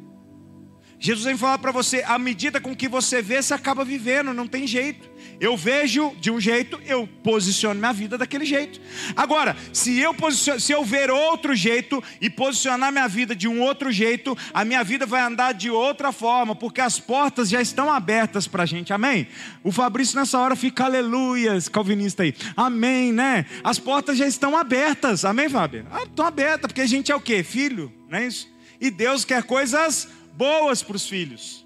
Jesus 0.99 1.25
vem 1.25 1.37
falar 1.37 1.59
para 1.59 1.71
você, 1.71 2.03
à 2.05 2.19
medida 2.19 2.61
com 2.61 2.75
que 2.75 2.89
você 2.89 3.23
vê, 3.23 3.41
você 3.41 3.55
acaba 3.55 3.85
vivendo, 3.85 4.35
não 4.35 4.49
tem 4.49 4.67
jeito. 4.67 5.09
Eu 5.41 5.57
vejo 5.57 6.15
de 6.21 6.31
um 6.31 6.41
jeito, 6.41 6.81
eu 6.87 7.09
posiciono 7.23 7.79
minha 7.79 7.93
vida 7.93 8.17
daquele 8.17 8.45
jeito. 8.45 8.81
Agora, 9.17 9.57
se 9.73 9.99
eu, 9.99 10.15
se 10.33 10.73
eu 10.73 10.85
ver 10.85 11.11
outro 11.11 11.55
jeito 11.55 12.03
e 12.21 12.31
posicionar 12.31 12.93
minha 12.93 13.09
vida 13.09 13.35
de 13.35 13.49
um 13.49 13.61
outro 13.61 13.91
jeito, 13.91 14.37
a 14.53 14.65
minha 14.65 14.83
vida 14.85 15.07
vai 15.07 15.23
andar 15.23 15.53
de 15.53 15.71
outra 15.71 16.13
forma, 16.13 16.55
porque 16.55 16.81
as 16.81 16.99
portas 16.99 17.49
já 17.49 17.61
estão 17.61 17.93
abertas 17.93 18.47
para 18.47 18.63
a 18.63 18.67
gente, 18.67 18.93
amém? 18.93 19.29
O 19.63 19.73
Fabrício 19.73 20.19
nessa 20.19 20.39
hora 20.39 20.57
fica 20.57 20.85
aleluias, 20.85 21.69
calvinista 21.69 22.23
aí, 22.23 22.35
amém, 22.57 23.13
né? 23.13 23.47
As 23.63 23.79
portas 23.79 24.17
já 24.17 24.27
estão 24.27 24.57
abertas, 24.57 25.25
amém, 25.25 25.49
Fábio? 25.49 25.87
Ah, 25.91 26.03
estão 26.05 26.27
abertas, 26.27 26.69
porque 26.69 26.81
a 26.81 26.87
gente 26.87 27.11
é 27.11 27.17
o 27.17 27.21
quê? 27.21 27.43
Filho, 27.43 27.93
não 28.09 28.19
é 28.19 28.27
isso? 28.27 28.53
E 28.81 28.91
Deus 28.91 29.25
quer 29.25 29.43
coisas 29.43 30.09
boas 30.37 30.83
para 30.83 30.97
os 30.97 31.09
filhos. 31.09 31.64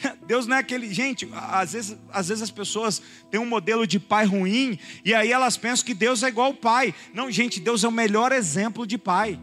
Deus 0.26 0.46
não 0.46 0.56
é 0.56 0.60
aquele. 0.60 0.92
Gente, 0.92 1.28
às 1.32 1.72
vezes, 1.72 1.96
às 2.12 2.28
vezes 2.28 2.42
as 2.42 2.50
pessoas 2.50 3.02
têm 3.30 3.40
um 3.40 3.46
modelo 3.46 3.86
de 3.86 3.98
pai 3.98 4.24
ruim 4.26 4.78
e 5.04 5.14
aí 5.14 5.32
elas 5.32 5.56
pensam 5.56 5.84
que 5.84 5.94
Deus 5.94 6.22
é 6.22 6.28
igual 6.28 6.48
ao 6.48 6.54
pai. 6.54 6.94
Não, 7.14 7.30
gente, 7.30 7.60
Deus 7.60 7.84
é 7.84 7.88
o 7.88 7.92
melhor 7.92 8.32
exemplo 8.32 8.86
de 8.86 8.98
pai. 8.98 9.38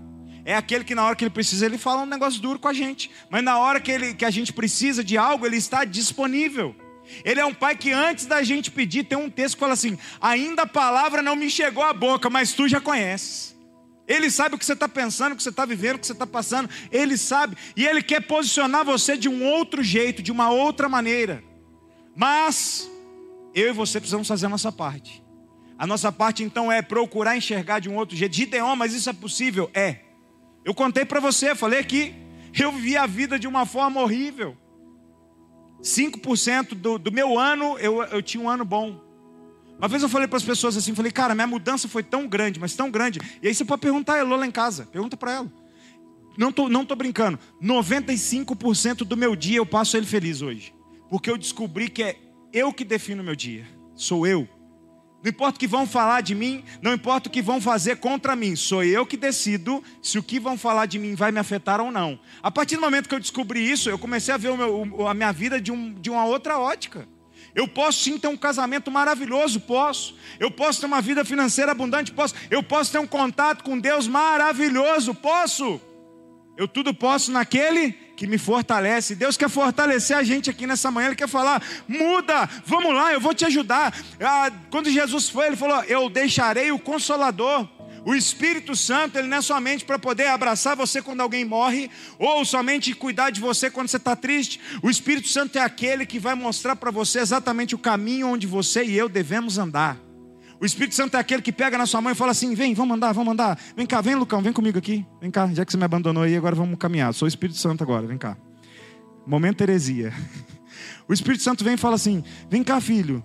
É 0.46 0.56
aquele 0.56 0.84
que 0.84 0.94
na 0.94 1.06
hora 1.06 1.16
que 1.16 1.24
ele 1.24 1.32
precisa, 1.32 1.66
ele 1.66 1.78
fala 1.78 2.02
um 2.02 2.06
negócio 2.06 2.42
duro 2.42 2.60
com 2.60 2.68
a 2.68 2.74
gente. 2.74 3.10
Mas 3.30 3.44
na 3.44 3.58
hora 3.58 3.80
que, 3.80 3.92
ele, 3.92 4.13
que 4.13 4.26
a 4.26 4.30
gente 4.30 4.52
precisa 4.52 5.04
de 5.04 5.18
algo, 5.18 5.46
ele 5.46 5.58
está 5.58 5.86
disponível. 5.86 6.76
Ele 7.24 7.39
é 7.39 7.46
um 7.46 7.54
pai 7.54 7.76
que 7.76 7.92
antes 7.92 8.26
da 8.26 8.44
gente 8.44 8.72
pedir, 8.72 9.04
tem 9.04 9.18
um 9.18 9.30
texto 9.30 9.56
que 9.56 9.60
fala 9.60 9.74
assim: 9.74 9.98
ainda 10.20 10.63
a 10.63 10.68
palavra 10.68 11.22
não 11.22 11.36
me 11.36 11.50
chegou 11.50 11.84
à 11.84 11.94
boca, 11.94 12.30
mas 12.30 12.54
tu 12.54 12.68
já 12.68 12.82
conheces. 12.82 13.53
Ele 14.08 14.30
sabe 14.30 14.56
o 14.56 14.58
que 14.58 14.66
você 14.66 14.74
está 14.74 14.88
pensando, 14.88 15.34
o 15.34 15.36
que 15.36 15.44
você 15.44 15.50
está 15.50 15.66
vivendo, 15.66 15.96
o 15.96 16.00
que 16.00 16.08
você 16.08 16.13
está 16.13 16.28
passando. 16.28 16.70
Ele 16.92 17.18
sabe. 17.18 17.56
E 17.76 17.86
Ele 17.86 18.02
quer 18.04 18.22
posicionar 18.22 18.84
você 18.84 19.18
de 19.18 19.30
um 19.30 19.46
outro 19.46 19.82
jeito, 19.82 20.22
de 20.22 20.32
uma 20.32 20.50
outra 20.50 20.89
maneira. 20.89 21.44
Mas, 22.16 22.89
eu 23.56 23.70
e 23.70 23.74
você 23.74 24.00
precisamos 24.00 24.28
fazer 24.28 24.46
a 24.48 24.50
nossa 24.50 24.72
parte. 24.72 25.24
A 25.78 25.88
nossa 25.88 26.12
parte, 26.12 26.44
então, 26.44 26.72
é 26.72 26.82
procurar 26.82 27.38
enxergar 27.38 27.80
de 27.80 27.89
um 27.89 27.96
outro 27.96 28.16
jeito. 28.16 28.36
Gideon, 28.36 28.76
mas 28.76 28.94
isso 28.94 29.10
é 29.10 29.13
possível? 29.13 29.70
É. 29.74 30.00
Eu 30.66 30.74
contei 30.74 31.06
para 31.06 31.20
você, 31.20 31.56
falei 31.56 31.84
que 31.84 32.13
eu 32.62 32.72
vivi 32.72 32.96
a 32.96 33.06
vida 33.06 33.39
de 33.39 33.48
uma 33.48 33.66
forma 33.66 34.02
horrível. 34.02 34.58
5% 35.82 36.76
do, 36.76 36.98
do 36.98 37.12
meu 37.12 37.38
ano, 37.38 37.78
eu, 37.80 38.02
eu 38.04 38.22
tinha 38.22 38.42
um 38.42 38.50
ano 38.50 38.63
bom. 38.63 39.03
Uma 39.84 39.89
vez 39.89 40.02
eu 40.02 40.08
falei 40.08 40.30
para 40.30 40.38
as 40.38 40.43
pessoas 40.43 40.78
assim, 40.78 40.96
falei, 40.96 41.12
cara, 41.12 41.36
minha 41.36 41.46
mudança 41.46 41.89
foi 41.89 42.02
tão 42.02 42.26
grande, 42.26 42.58
mas 42.58 42.74
tão 42.74 42.89
grande. 42.89 43.19
E 43.41 43.50
aí 43.50 43.54
você 43.54 43.65
pode 43.65 43.82
perguntar 43.82 44.13
a 44.13 44.19
Elô 44.19 44.38
lá 44.38 44.48
em 44.48 44.52
casa, 44.52 44.86
pergunta 44.86 45.17
para 45.17 45.34
ela. 45.34 45.52
Não 46.38 46.54
tô, 46.54 46.69
não 46.69 46.86
tô 46.86 46.96
brincando. 46.96 47.38
95% 47.62 49.00
do 49.00 49.17
meu 49.17 49.36
dia 49.36 49.58
eu 49.58 49.65
passo 49.65 49.98
ele 49.98 50.06
feliz 50.06 50.41
hoje. 50.41 50.74
Porque 51.10 51.30
eu 51.30 51.38
descobri 51.38 51.89
que 51.89 52.02
é 52.02 52.17
eu 52.54 52.72
que 52.72 52.86
defino 52.86 53.22
o 53.22 53.26
meu 53.26 53.36
dia. 53.36 53.67
Sou 53.93 54.26
eu. 54.26 54.48
Não 55.22 55.30
importa 55.30 55.58
o 55.58 55.60
que 55.60 55.67
vão 55.67 55.86
falar 55.86 56.22
de 56.22 56.34
mim, 56.34 56.63
não 56.82 56.93
importa 56.93 57.28
o 57.28 57.32
que 57.32 57.41
vão 57.41 57.60
fazer 57.60 57.98
contra 57.98 58.38
mim, 58.38 58.56
sou 58.56 58.86
eu 58.86 59.06
que 59.06 59.17
decido 59.17 59.84
se 60.02 60.17
o 60.17 60.24
que 60.24 60.39
vão 60.39 60.58
falar 60.58 60.86
de 60.86 60.98
mim 60.98 61.13
vai 61.13 61.30
me 61.30 61.39
afetar 61.39 61.82
ou 61.82 61.91
não. 61.91 62.17
A 62.41 62.50
partir 62.50 62.76
do 62.76 62.82
momento 62.82 63.10
que 63.10 63.15
eu 63.15 63.19
descobri 63.19 63.69
isso, 63.69 63.89
eu 63.89 64.00
comecei 64.00 64.34
a 64.34 64.38
ver 64.38 64.56
meu, 64.58 65.06
a 65.06 65.13
minha 65.13 65.34
vida 65.34 65.60
de, 65.60 65.74
um, 65.74 65.93
de 65.93 66.10
uma 66.10 66.24
outra 66.24 66.58
ótica. 66.58 67.06
Eu 67.56 67.68
posso 67.68 68.02
sim 68.02 68.18
ter 68.18 68.28
um 68.28 68.38
casamento 68.38 68.89
maravilhoso, 68.89 69.60
posso. 69.60 70.16
Eu 70.39 70.50
posso 70.50 70.80
ter 70.80 70.86
uma 70.88 71.02
vida 71.02 71.24
financeira 71.24 71.72
abundante, 71.72 72.12
posso. 72.12 72.34
Eu 72.50 72.63
posso 72.63 72.92
ter 72.92 72.98
um 72.98 73.08
contato 73.08 73.63
com 73.63 73.80
Deus 73.80 74.08
maravilhoso, 74.08 75.13
posso. 75.13 75.80
Eu 76.58 76.68
tudo 76.68 76.94
posso 76.94 77.32
naquele 77.32 77.92
que 78.16 78.28
me 78.28 78.38
fortalece. 78.38 79.16
Deus 79.16 79.38
quer 79.38 79.50
fortalecer 79.50 80.16
a 80.16 80.24
gente 80.24 80.50
aqui 80.50 80.66
nessa 80.66 80.89
manhã. 80.89 81.08
Ele 81.08 81.16
quer 81.16 81.28
falar: 81.28 81.62
muda, 81.88 82.50
vamos 82.66 82.94
lá, 82.94 83.13
eu 83.13 83.20
vou 83.20 83.34
te 83.34 83.46
ajudar. 83.46 83.94
Ah, 84.20 84.52
quando 84.70 84.89
Jesus 84.89 85.30
foi, 85.30 85.48
ele 85.48 85.56
falou: 85.56 85.84
Eu 85.84 86.10
deixarei 86.10 86.72
o 86.72 86.80
consolador. 86.80 87.68
O 88.06 88.13
Espírito 88.13 88.76
Santo, 88.76 89.18
ele 89.18 89.28
não 89.28 89.38
é 89.38 89.42
somente 89.42 89.86
para 89.86 89.98
poder 89.98 90.28
abraçar 90.28 90.76
você 90.76 91.02
quando 91.02 91.22
alguém 91.22 91.46
morre, 91.46 91.89
ou 92.20 92.44
somente 92.44 92.94
cuidar 92.94 93.30
de 93.30 93.39
você 93.39 93.70
quando 93.70 93.88
você 93.88 93.98
está 93.98 94.16
triste. 94.16 94.60
O 94.82 94.89
Espírito 94.89 95.30
Santo 95.30 95.58
é 95.58 95.62
aquele 95.62 96.06
que 96.06 96.20
vai 96.20 96.36
mostrar 96.36 96.76
para 96.76 96.92
você 96.92 97.20
exatamente 97.20 97.76
o 97.76 97.78
caminho 97.78 98.28
onde 98.28 98.46
você 98.46 98.84
e 98.84 98.98
eu 98.98 99.08
devemos 99.08 99.58
andar. 99.58 99.98
O 100.60 100.66
Espírito 100.66 100.96
Santo 100.96 101.16
é 101.16 101.20
aquele 101.20 101.42
que 101.42 101.52
pega 101.52 101.78
na 101.78 101.86
sua 101.86 102.02
mão 102.02 102.12
e 102.12 102.16
fala 102.16 102.32
assim: 102.32 102.54
vem, 102.54 102.74
vamos 102.74 102.96
andar, 102.96 103.13
vamos 103.13 103.34
andar. 103.34 103.60
Vem 103.76 103.86
cá, 103.86 104.02
vem, 104.02 104.16
Lucão, 104.16 104.42
vem 104.42 104.54
comigo 104.54 104.78
aqui. 104.78 105.06
Vem 105.22 105.32
cá, 105.32 105.48
já 105.54 105.66
que 105.66 105.72
você 105.72 105.78
me 105.78 105.84
abandonou 105.84 106.24
aí, 106.24 106.36
agora 106.36 106.56
vamos 106.56 106.78
caminhar. 106.78 107.13
Sou 107.13 107.26
o 107.26 107.30
Espírito 107.30 107.58
Santo 107.58 107.84
agora, 107.84 108.06
vem 108.06 108.18
cá. 108.18 108.38
Momento 109.26 109.62
heresia. 109.62 110.13
O 111.06 111.13
Espírito 111.13 111.44
Santo 111.44 111.66
vem 111.66 111.74
e 111.74 111.78
fala 111.78 111.96
assim: 111.96 112.24
vem 112.50 112.63
cá, 112.63 112.80
filho. 112.80 113.24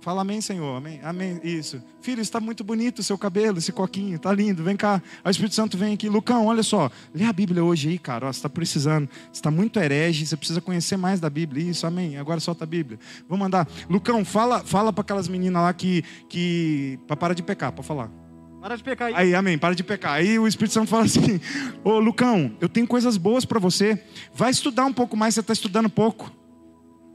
Fala 0.00 0.22
amém, 0.22 0.40
Senhor. 0.40 0.76
Amém. 0.76 0.98
Amém. 1.02 1.40
Isso. 1.44 1.82
Filho, 2.00 2.22
está 2.22 2.40
muito 2.40 2.64
bonito 2.64 3.00
o 3.00 3.02
seu 3.02 3.18
cabelo, 3.18 3.58
esse 3.58 3.70
coquinho, 3.70 4.16
está 4.16 4.32
lindo. 4.32 4.64
Vem 4.64 4.74
cá. 4.74 5.02
O 5.22 5.28
Espírito 5.28 5.54
Santo 5.54 5.76
vem 5.76 5.92
aqui. 5.92 6.08
Lucão, 6.08 6.46
olha 6.46 6.62
só. 6.62 6.90
Lê 7.14 7.24
a 7.24 7.32
Bíblia 7.32 7.62
hoje 7.62 7.90
aí, 7.90 7.98
cara. 7.98 8.26
Ó, 8.26 8.32
você 8.32 8.38
está 8.38 8.48
precisando. 8.48 9.08
Você 9.24 9.32
está 9.32 9.50
muito 9.50 9.78
herege. 9.78 10.24
Você 10.24 10.36
precisa 10.38 10.60
conhecer 10.60 10.96
mais 10.96 11.20
da 11.20 11.28
Bíblia. 11.28 11.70
Isso, 11.70 11.86
amém. 11.86 12.16
Agora 12.16 12.40
solta 12.40 12.64
a 12.64 12.66
Bíblia. 12.66 12.98
Vamos 13.28 13.44
mandar. 13.44 13.68
Lucão, 13.90 14.24
fala, 14.24 14.60
fala 14.64 14.90
para 14.90 15.02
aquelas 15.02 15.28
meninas 15.28 15.62
lá 15.62 15.72
que. 15.74 16.02
que 16.30 16.98
para 17.06 17.16
parar 17.16 17.34
de 17.34 17.42
pecar, 17.42 17.70
para 17.70 17.82
falar. 17.82 18.10
Para 18.60 18.76
de 18.76 18.82
pecar 18.82 19.08
aí. 19.08 19.14
Aí, 19.14 19.34
amém, 19.34 19.58
para 19.58 19.74
de 19.74 19.84
pecar. 19.84 20.14
Aí 20.14 20.38
o 20.38 20.46
Espírito 20.46 20.72
Santo 20.72 20.88
fala 20.88 21.04
assim: 21.04 21.38
Ô 21.84 21.98
Lucão, 21.98 22.56
eu 22.58 22.70
tenho 22.70 22.86
coisas 22.86 23.18
boas 23.18 23.44
para 23.44 23.58
você. 23.58 24.02
Vai 24.32 24.50
estudar 24.50 24.86
um 24.86 24.92
pouco 24.94 25.14
mais, 25.14 25.34
você 25.34 25.40
está 25.40 25.52
estudando 25.52 25.90
pouco. 25.90 26.39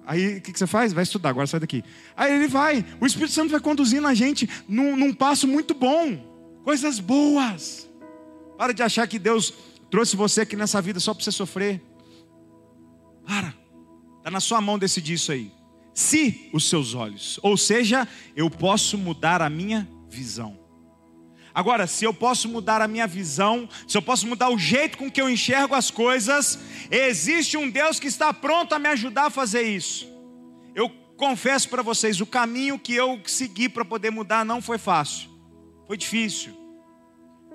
Aí 0.06 0.38
o 0.38 0.42
que, 0.42 0.52
que, 0.52 0.60
você 0.60 0.68
faz? 0.68 0.94
Vai 0.94 1.04
estudar, 1.04 1.30
agora 1.30 1.48
sai 1.48 1.60
daqui. 1.60 1.84
Aí 2.16 2.34
ele 2.34 2.48
vai, 2.48 2.86
o 3.00 3.06
Espírito 3.06 3.34
Santo 3.34 3.50
vai 3.50 3.60
conduzindo 3.60 4.08
a 4.08 4.14
gente 4.14 4.50
num, 4.68 4.96
num 4.96 5.14
passo 5.14 5.48
muito 5.48 5.74
bom, 5.74 6.62
coisas 6.64 7.00
boas. 7.00 7.90
Para 8.58 8.74
de 8.74 8.84
achar 8.84 9.08
que 9.08 9.20
Deus 9.20 9.54
trouxe 9.90 10.16
você 10.16 10.42
aqui 10.42 10.56
nessa 10.56 10.82
vida 10.82 11.00
só 11.00 11.14
para 11.14 11.24
você 11.24 11.32
sofrer. 11.32 11.82
Para, 13.26 13.54
está 14.18 14.30
na 14.30 14.40
sua 14.40 14.62
mão 14.62 14.78
decidir 14.78 15.14
isso 15.14 15.32
aí. 15.32 15.52
Se 15.94 16.50
os 16.54 16.70
seus 16.70 16.94
olhos, 16.94 17.40
ou 17.42 17.58
seja, 17.58 18.08
eu 18.36 18.50
posso 18.50 18.98
mudar 18.98 19.42
a 19.42 19.50
minha 19.50 19.88
visão. 20.10 20.65
Agora, 21.56 21.88
se 21.88 22.04
eu 22.04 22.14
posso 22.14 22.50
mudar 22.50 22.82
a 22.82 22.88
minha 22.88 23.08
visão, 23.08 23.70
se 23.88 23.98
eu 23.98 24.02
posso 24.02 24.28
mudar 24.28 24.50
o 24.50 24.60
jeito 24.60 24.98
com 24.98 25.10
que 25.10 25.22
eu 25.22 25.30
enxergo 25.30 25.74
as 25.74 25.90
coisas, 25.90 26.60
existe 26.92 27.56
um 27.56 27.70
Deus 27.70 27.98
que 27.98 28.08
está 28.08 28.34
pronto 28.34 28.76
a 28.76 28.80
me 28.80 28.90
ajudar 28.90 29.28
a 29.28 29.30
fazer 29.30 29.62
isso. 29.62 30.06
Eu 30.76 30.90
confesso 31.16 31.70
para 31.70 31.82
vocês, 31.82 32.20
o 32.20 32.26
caminho 32.26 32.78
que 32.78 32.94
eu 32.94 33.22
segui 33.26 33.70
para 33.70 33.86
poder 33.86 34.10
mudar 34.10 34.44
não 34.44 34.62
foi 34.62 34.78
fácil, 34.78 35.30
foi 35.88 35.96
difícil, 35.96 36.54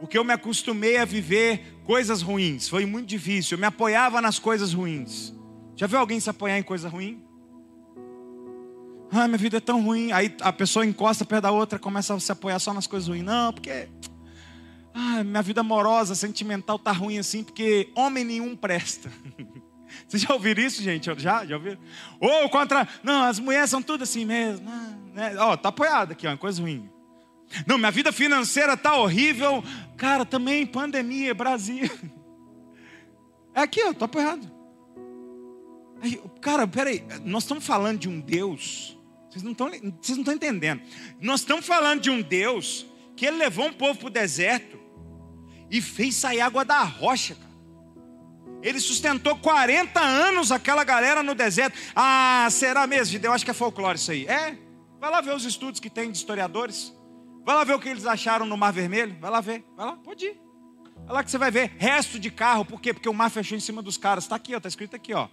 porque 0.01 0.17
eu 0.17 0.25
me 0.25 0.33
acostumei 0.33 0.97
a 0.97 1.05
viver 1.05 1.79
coisas 1.85 2.23
ruins, 2.23 2.71
foi 2.71 2.87
muito 2.87 3.07
difícil, 3.07 3.57
eu 3.57 3.61
me 3.61 3.67
apoiava 3.67 4.23
nas 4.23 4.39
coisas 4.39 4.73
ruins. 4.73 5.35
Já 5.77 5.87
viu 5.87 5.99
alguém 5.99 6.19
se 6.19 6.31
apoiar 6.31 6.59
em 6.59 6.63
coisa 6.63 6.89
ruim? 6.89 7.23
Ah, 9.13 9.27
minha 9.27 9.39
vida 9.39 9.57
é 9.57 9.61
tão 9.61 9.83
ruim. 9.83 10.13
Aí 10.13 10.35
a 10.41 10.53
pessoa 10.53 10.87
encosta 10.87 11.25
perto 11.25 11.43
da 11.43 11.51
outra, 11.51 11.79
começa 11.79 12.15
a 12.15 12.21
se 12.21 12.31
apoiar 12.31 12.59
só 12.59 12.73
nas 12.73 12.87
coisas 12.87 13.09
ruins. 13.09 13.25
Não, 13.25 13.53
porque 13.53 13.89
ah, 14.95 15.23
minha 15.25 15.43
vida 15.43 15.61
amorosa, 15.61 16.15
sentimental 16.15 16.79
tá 16.79 16.93
ruim 16.93 17.19
assim, 17.19 17.43
porque 17.43 17.91
homem 17.95 18.25
nenhum 18.25 18.57
presta. 18.57 19.11
Vocês 20.07 20.23
já 20.23 20.33
ouviram 20.33 20.63
isso, 20.63 20.83
gente? 20.83 21.07
Já? 21.19 21.45
Já 21.45 21.57
ouviram? 21.57 21.79
Ou 22.21 22.49
contra. 22.49 22.87
Não, 23.03 23.25
as 23.25 23.39
mulheres 23.39 23.71
são 23.71 23.83
tudo 23.83 24.05
assim 24.05 24.25
mesmo. 24.25 24.69
Ah, 24.69 24.95
né? 25.13 25.37
Ó, 25.39 25.57
tá 25.57 25.69
apoiado 25.69 26.13
aqui, 26.13 26.27
ó, 26.27 26.37
coisa 26.37 26.63
ruim. 26.63 26.89
Não, 27.67 27.77
minha 27.79 27.91
vida 27.91 28.13
financeira 28.13 28.77
tá 28.77 28.95
horrível. 28.97 29.65
Cara, 29.97 30.25
também 30.25 30.67
pandemia, 30.67 31.35
Brasil. 31.35 31.91
É 33.53 33.63
aqui, 33.63 33.83
ó, 33.83 33.93
tô 33.93 34.05
apoiado. 34.05 34.49
Cara, 36.41 36.69
peraí, 36.69 37.05
nós 37.25 37.43
estamos 37.43 37.67
falando 37.67 37.99
de 37.99 38.09
um 38.09 38.21
Deus 38.21 38.97
vocês 39.31 39.45
não 39.45 39.53
estão, 39.53 40.35
entendendo. 40.35 40.83
Nós 41.21 41.41
estamos 41.41 41.65
falando 41.65 42.01
de 42.01 42.11
um 42.11 42.21
Deus 42.21 42.85
que 43.17 43.25
ele 43.25 43.37
levou 43.37 43.67
um 43.67 43.73
povo 43.73 43.99
para 43.99 44.09
o 44.09 44.11
deserto 44.11 44.79
e 45.71 45.81
fez 45.81 46.17
sair 46.17 46.41
água 46.41 46.65
da 46.65 46.83
rocha, 46.83 47.37
cara. 47.37 47.51
Ele 48.63 48.81
sustentou 48.81 49.37
40 49.37 50.01
anos 50.01 50.51
aquela 50.53 50.85
galera 50.85 51.23
no 51.23 51.35
deserto. 51.35 51.79
Ah, 51.95 52.49
será 52.51 52.87
mesmo? 52.87 53.19
Eu 53.23 53.33
acho 53.33 53.45
que 53.45 53.51
é 53.51 53.55
folclore 53.55 53.97
isso 53.97 54.11
aí. 54.11 54.27
É? 54.27 54.59
Vai 54.99 55.11
lá 55.11 55.21
ver 55.21 55.35
os 55.35 55.45
estudos 55.45 55.81
que 55.81 55.89
tem 55.89 56.11
de 56.11 56.19
historiadores. 56.19 56.93
Vai 57.45 57.55
lá 57.55 57.65
ver 57.65 57.75
o 57.75 57.79
que 57.79 57.89
eles 57.89 58.05
acharam 58.05 58.45
no 58.45 58.57
Mar 58.57 58.73
Vermelho. 58.73 59.17
Vai 59.19 59.31
lá 59.31 59.41
ver. 59.41 59.65
Vai 59.77 59.87
lá, 59.87 59.97
pode 59.97 60.27
ir. 60.27 60.41
Vai 61.07 61.15
lá 61.15 61.25
que 61.25 61.31
você 61.31 61.39
vai 61.39 61.51
ver. 61.51 61.73
Resto 61.79 62.19
de 62.19 62.31
carro. 62.31 62.65
Por 62.65 62.81
quê? 62.81 62.93
Porque 62.93 63.09
o 63.09 63.15
mar 63.15 63.31
fechou 63.31 63.57
em 63.57 63.61
cima 63.61 63.81
dos 63.81 63.97
caras. 63.97 64.25
Está 64.25 64.37
aqui, 64.37 64.53
está 64.53 64.69
escrito 64.69 64.95
aqui, 64.95 65.15
ó. 65.15 65.29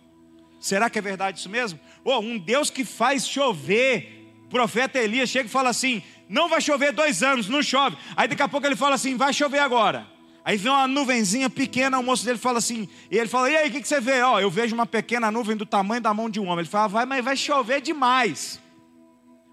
Será 0.59 0.89
que 0.89 0.97
é 0.97 1.01
verdade 1.01 1.39
isso 1.39 1.49
mesmo? 1.49 1.79
Oh, 2.03 2.19
um 2.19 2.37
Deus 2.37 2.69
que 2.69 2.83
faz 2.83 3.27
chover. 3.27 4.15
O 4.45 4.49
profeta 4.49 4.97
Elias 4.97 5.29
chega 5.29 5.47
e 5.47 5.51
fala 5.51 5.69
assim: 5.69 6.01
não 6.29 6.49
vai 6.49 6.61
chover 6.61 6.91
dois 6.91 7.23
anos, 7.23 7.47
não 7.47 7.61
chove. 7.61 7.97
Aí 8.15 8.27
daqui 8.27 8.41
a 8.41 8.47
pouco 8.47 8.65
ele 8.65 8.75
fala 8.75 8.95
assim: 8.95 9.15
vai 9.15 9.33
chover 9.33 9.59
agora. 9.59 10.07
Aí 10.43 10.55
vem 10.55 10.71
uma 10.71 10.87
nuvenzinha 10.87 11.49
pequena, 11.49 11.99
o 11.99 12.03
moço 12.03 12.23
dele 12.23 12.37
fala 12.37 12.57
assim, 12.57 12.87
e 13.11 13.17
ele 13.17 13.27
fala: 13.27 13.49
E 13.49 13.57
aí, 13.57 13.69
o 13.69 13.71
que, 13.71 13.81
que 13.81 13.87
você 13.87 13.99
vê? 13.99 14.21
Ó, 14.21 14.39
eu 14.39 14.49
vejo 14.49 14.73
uma 14.73 14.85
pequena 14.85 15.29
nuvem 15.29 15.57
do 15.57 15.65
tamanho 15.65 16.01
da 16.01 16.13
mão 16.13 16.29
de 16.29 16.39
um 16.39 16.45
homem. 16.45 16.59
Ele 16.59 16.69
fala: 16.69 16.87
Vai, 16.87 17.05
mas 17.05 17.23
vai 17.23 17.35
chover 17.35 17.81
demais. 17.81 18.59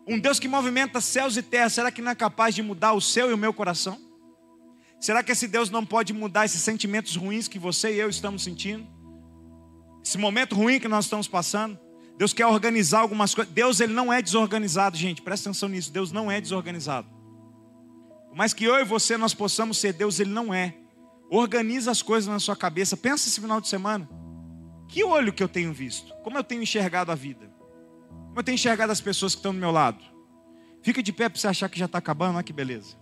Um 0.06 0.18
Deus 0.18 0.38
que 0.38 0.46
movimenta 0.46 1.00
céus 1.00 1.36
e 1.36 1.42
terra, 1.42 1.68
será 1.68 1.90
que 1.90 2.02
não 2.02 2.12
é 2.12 2.14
capaz 2.14 2.54
de 2.54 2.62
mudar 2.62 2.92
o 2.92 3.00
seu 3.00 3.30
e 3.30 3.34
o 3.34 3.38
meu 3.38 3.52
coração? 3.52 3.98
Será 5.00 5.22
que 5.22 5.32
esse 5.32 5.48
Deus 5.48 5.70
não 5.70 5.84
pode 5.84 6.12
mudar 6.12 6.44
esses 6.44 6.60
sentimentos 6.60 7.16
ruins 7.16 7.48
que 7.48 7.58
você 7.58 7.94
e 7.94 7.98
eu 7.98 8.08
estamos 8.08 8.42
sentindo? 8.44 8.86
Esse 10.04 10.18
momento 10.18 10.54
ruim 10.54 10.78
que 10.78 10.86
nós 10.86 11.06
estamos 11.06 11.26
passando. 11.26 11.78
Deus 12.18 12.34
quer 12.34 12.46
organizar 12.46 13.00
algumas 13.00 13.34
coisas. 13.34 13.52
Deus 13.52 13.80
ele 13.80 13.94
não 13.94 14.12
é 14.12 14.20
desorganizado, 14.20 14.96
gente. 14.96 15.22
Presta 15.22 15.48
atenção 15.48 15.68
nisso. 15.68 15.90
Deus 15.90 16.12
não 16.12 16.30
é 16.30 16.40
desorganizado. 16.40 17.08
Por 18.28 18.36
mais 18.36 18.52
que 18.52 18.64
eu 18.64 18.78
e 18.78 18.84
você 18.84 19.16
nós 19.16 19.32
possamos 19.32 19.78
ser 19.78 19.94
Deus, 19.94 20.20
ele 20.20 20.30
não 20.30 20.52
é. 20.52 20.74
Organiza 21.30 21.90
as 21.90 22.02
coisas 22.02 22.28
na 22.28 22.38
sua 22.38 22.54
cabeça. 22.54 22.96
Pensa 22.96 23.28
esse 23.28 23.40
final 23.40 23.60
de 23.60 23.68
semana. 23.68 24.08
Que 24.88 25.02
olho 25.02 25.32
que 25.32 25.42
eu 25.42 25.48
tenho 25.48 25.72
visto? 25.72 26.12
Como 26.22 26.36
eu 26.36 26.44
tenho 26.44 26.62
enxergado 26.62 27.10
a 27.10 27.14
vida? 27.14 27.50
Como 28.26 28.38
eu 28.38 28.44
tenho 28.44 28.54
enxergado 28.54 28.92
as 28.92 29.00
pessoas 29.00 29.34
que 29.34 29.38
estão 29.38 29.54
do 29.54 29.58
meu 29.58 29.70
lado? 29.70 30.04
Fica 30.82 31.02
de 31.02 31.12
pé 31.12 31.30
para 31.30 31.40
você 31.40 31.48
achar 31.48 31.68
que 31.70 31.78
já 31.78 31.86
está 31.86 31.96
acabando. 31.96 32.34
Olha 32.34 32.44
que 32.44 32.52
beleza. 32.52 32.94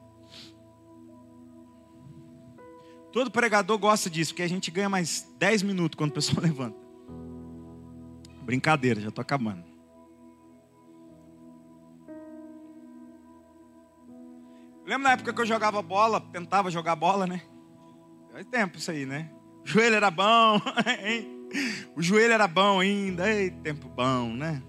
Todo 3.12 3.30
pregador 3.30 3.76
gosta 3.76 4.08
disso, 4.08 4.32
porque 4.32 4.42
a 4.42 4.48
gente 4.48 4.70
ganha 4.70 4.88
mais 4.88 5.26
10 5.38 5.64
minutos 5.64 5.98
quando 5.98 6.10
o 6.12 6.14
pessoal 6.14 6.40
levanta. 6.46 6.81
Brincadeira, 8.42 9.00
já 9.00 9.08
estou 9.08 9.22
acabando. 9.22 9.64
Lembra 14.84 15.08
na 15.08 15.12
época 15.12 15.32
que 15.32 15.40
eu 15.40 15.46
jogava 15.46 15.80
bola, 15.80 16.20
tentava 16.20 16.70
jogar 16.70 16.96
bola, 16.96 17.26
né? 17.26 17.40
Faz 18.32 18.46
tempo 18.46 18.78
isso 18.78 18.90
aí, 18.90 19.06
né? 19.06 19.30
O 19.64 19.66
joelho 19.66 19.94
era 19.94 20.10
bom, 20.10 20.60
hein? 21.06 21.48
O 21.94 22.02
joelho 22.02 22.32
era 22.32 22.48
bom 22.48 22.80
ainda, 22.80 23.30
ei, 23.30 23.50
tempo 23.50 23.88
bom, 23.88 24.32
né? 24.32 24.62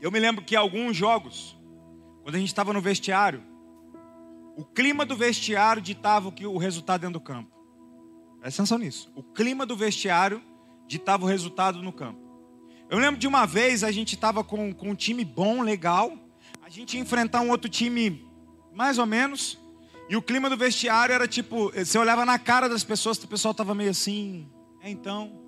Eu 0.00 0.10
me 0.10 0.20
lembro 0.20 0.44
que 0.44 0.54
alguns 0.54 0.96
jogos, 0.96 1.58
quando 2.22 2.34
a 2.34 2.38
gente 2.38 2.48
estava 2.48 2.72
no 2.72 2.80
vestiário, 2.80 3.42
o 4.56 4.64
clima 4.64 5.06
do 5.06 5.16
vestiário 5.16 5.80
ditava 5.80 6.28
o 6.28 6.58
resultado 6.58 7.00
dentro 7.00 7.14
do 7.14 7.24
campo. 7.24 7.50
Presta 8.40 8.62
atenção 8.62 8.78
nisso. 8.78 9.10
O 9.14 9.22
clima 9.22 9.64
do 9.64 9.76
vestiário 9.76 10.42
ditava 10.88 11.24
o 11.24 11.28
resultado 11.28 11.82
no 11.82 11.92
campo. 11.92 12.18
Eu 12.90 12.98
lembro 12.98 13.20
de 13.20 13.28
uma 13.28 13.46
vez 13.46 13.84
a 13.84 13.92
gente 13.92 14.14
estava 14.14 14.42
com, 14.42 14.72
com 14.72 14.90
um 14.90 14.94
time 14.94 15.24
bom, 15.24 15.60
legal. 15.60 16.16
A 16.62 16.70
gente 16.70 16.96
ia 16.96 17.02
enfrentar 17.02 17.42
um 17.42 17.50
outro 17.50 17.68
time 17.68 18.26
mais 18.74 18.98
ou 18.98 19.04
menos. 19.04 19.58
E 20.08 20.16
o 20.16 20.22
clima 20.22 20.48
do 20.48 20.56
vestiário 20.56 21.14
era 21.14 21.28
tipo, 21.28 21.70
você 21.70 21.98
olhava 21.98 22.24
na 22.24 22.38
cara 22.38 22.66
das 22.66 22.82
pessoas, 22.82 23.18
o 23.18 23.28
pessoal 23.28 23.52
estava 23.52 23.74
meio 23.74 23.90
assim. 23.90 24.48
É 24.80 24.90
então. 24.90 25.38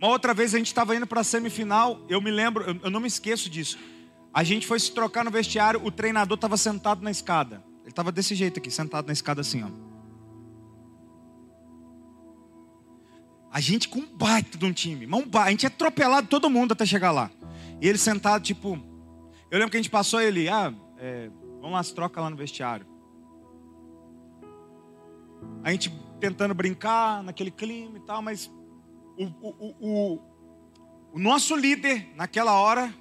Uma 0.00 0.08
outra 0.08 0.32
vez 0.32 0.54
a 0.54 0.58
gente 0.58 0.68
estava 0.68 0.96
indo 0.96 1.06
para 1.06 1.20
a 1.20 1.24
semifinal, 1.24 2.00
eu 2.08 2.20
me 2.20 2.30
lembro, 2.30 2.64
eu, 2.64 2.80
eu 2.84 2.90
não 2.90 3.00
me 3.00 3.08
esqueço 3.08 3.50
disso. 3.50 3.78
A 4.32 4.42
gente 4.42 4.66
foi 4.66 4.80
se 4.80 4.92
trocar 4.92 5.24
no 5.24 5.30
vestiário, 5.30 5.80
o 5.84 5.90
treinador 5.90 6.36
estava 6.36 6.56
sentado 6.56 7.02
na 7.02 7.10
escada. 7.10 7.62
Ele 7.82 7.90
estava 7.90 8.10
desse 8.10 8.34
jeito 8.34 8.58
aqui, 8.58 8.70
sentado 8.70 9.06
na 9.06 9.12
escada 9.12 9.42
assim, 9.42 9.62
ó. 9.62 9.95
A 13.50 13.60
gente 13.60 13.88
com 13.88 14.00
um 14.00 14.06
baita 14.06 14.58
de 14.58 14.64
um 14.64 14.72
time. 14.72 15.08
A 15.42 15.50
gente 15.50 15.64
é 15.64 15.68
atropelado 15.68 16.28
todo 16.28 16.50
mundo 16.50 16.72
até 16.72 16.84
chegar 16.84 17.10
lá. 17.10 17.30
E 17.80 17.88
ele 17.88 17.98
sentado, 17.98 18.42
tipo. 18.42 18.78
Eu 19.50 19.58
lembro 19.58 19.70
que 19.70 19.76
a 19.76 19.80
gente 19.80 19.90
passou 19.90 20.20
ele, 20.20 20.48
ah, 20.48 20.74
é, 20.98 21.30
vamos 21.60 21.72
lá, 21.72 21.82
se 21.82 21.94
troca 21.94 22.20
lá 22.20 22.28
no 22.28 22.36
vestiário. 22.36 22.86
A 25.62 25.70
gente 25.70 25.92
tentando 26.20 26.54
brincar 26.54 27.22
naquele 27.22 27.50
clima 27.50 27.98
e 27.98 28.00
tal, 28.00 28.20
mas 28.22 28.50
o, 29.16 29.24
o, 29.40 29.74
o, 29.80 30.20
o 31.12 31.18
nosso 31.18 31.54
líder, 31.54 32.12
naquela 32.16 32.52
hora, 32.54 32.92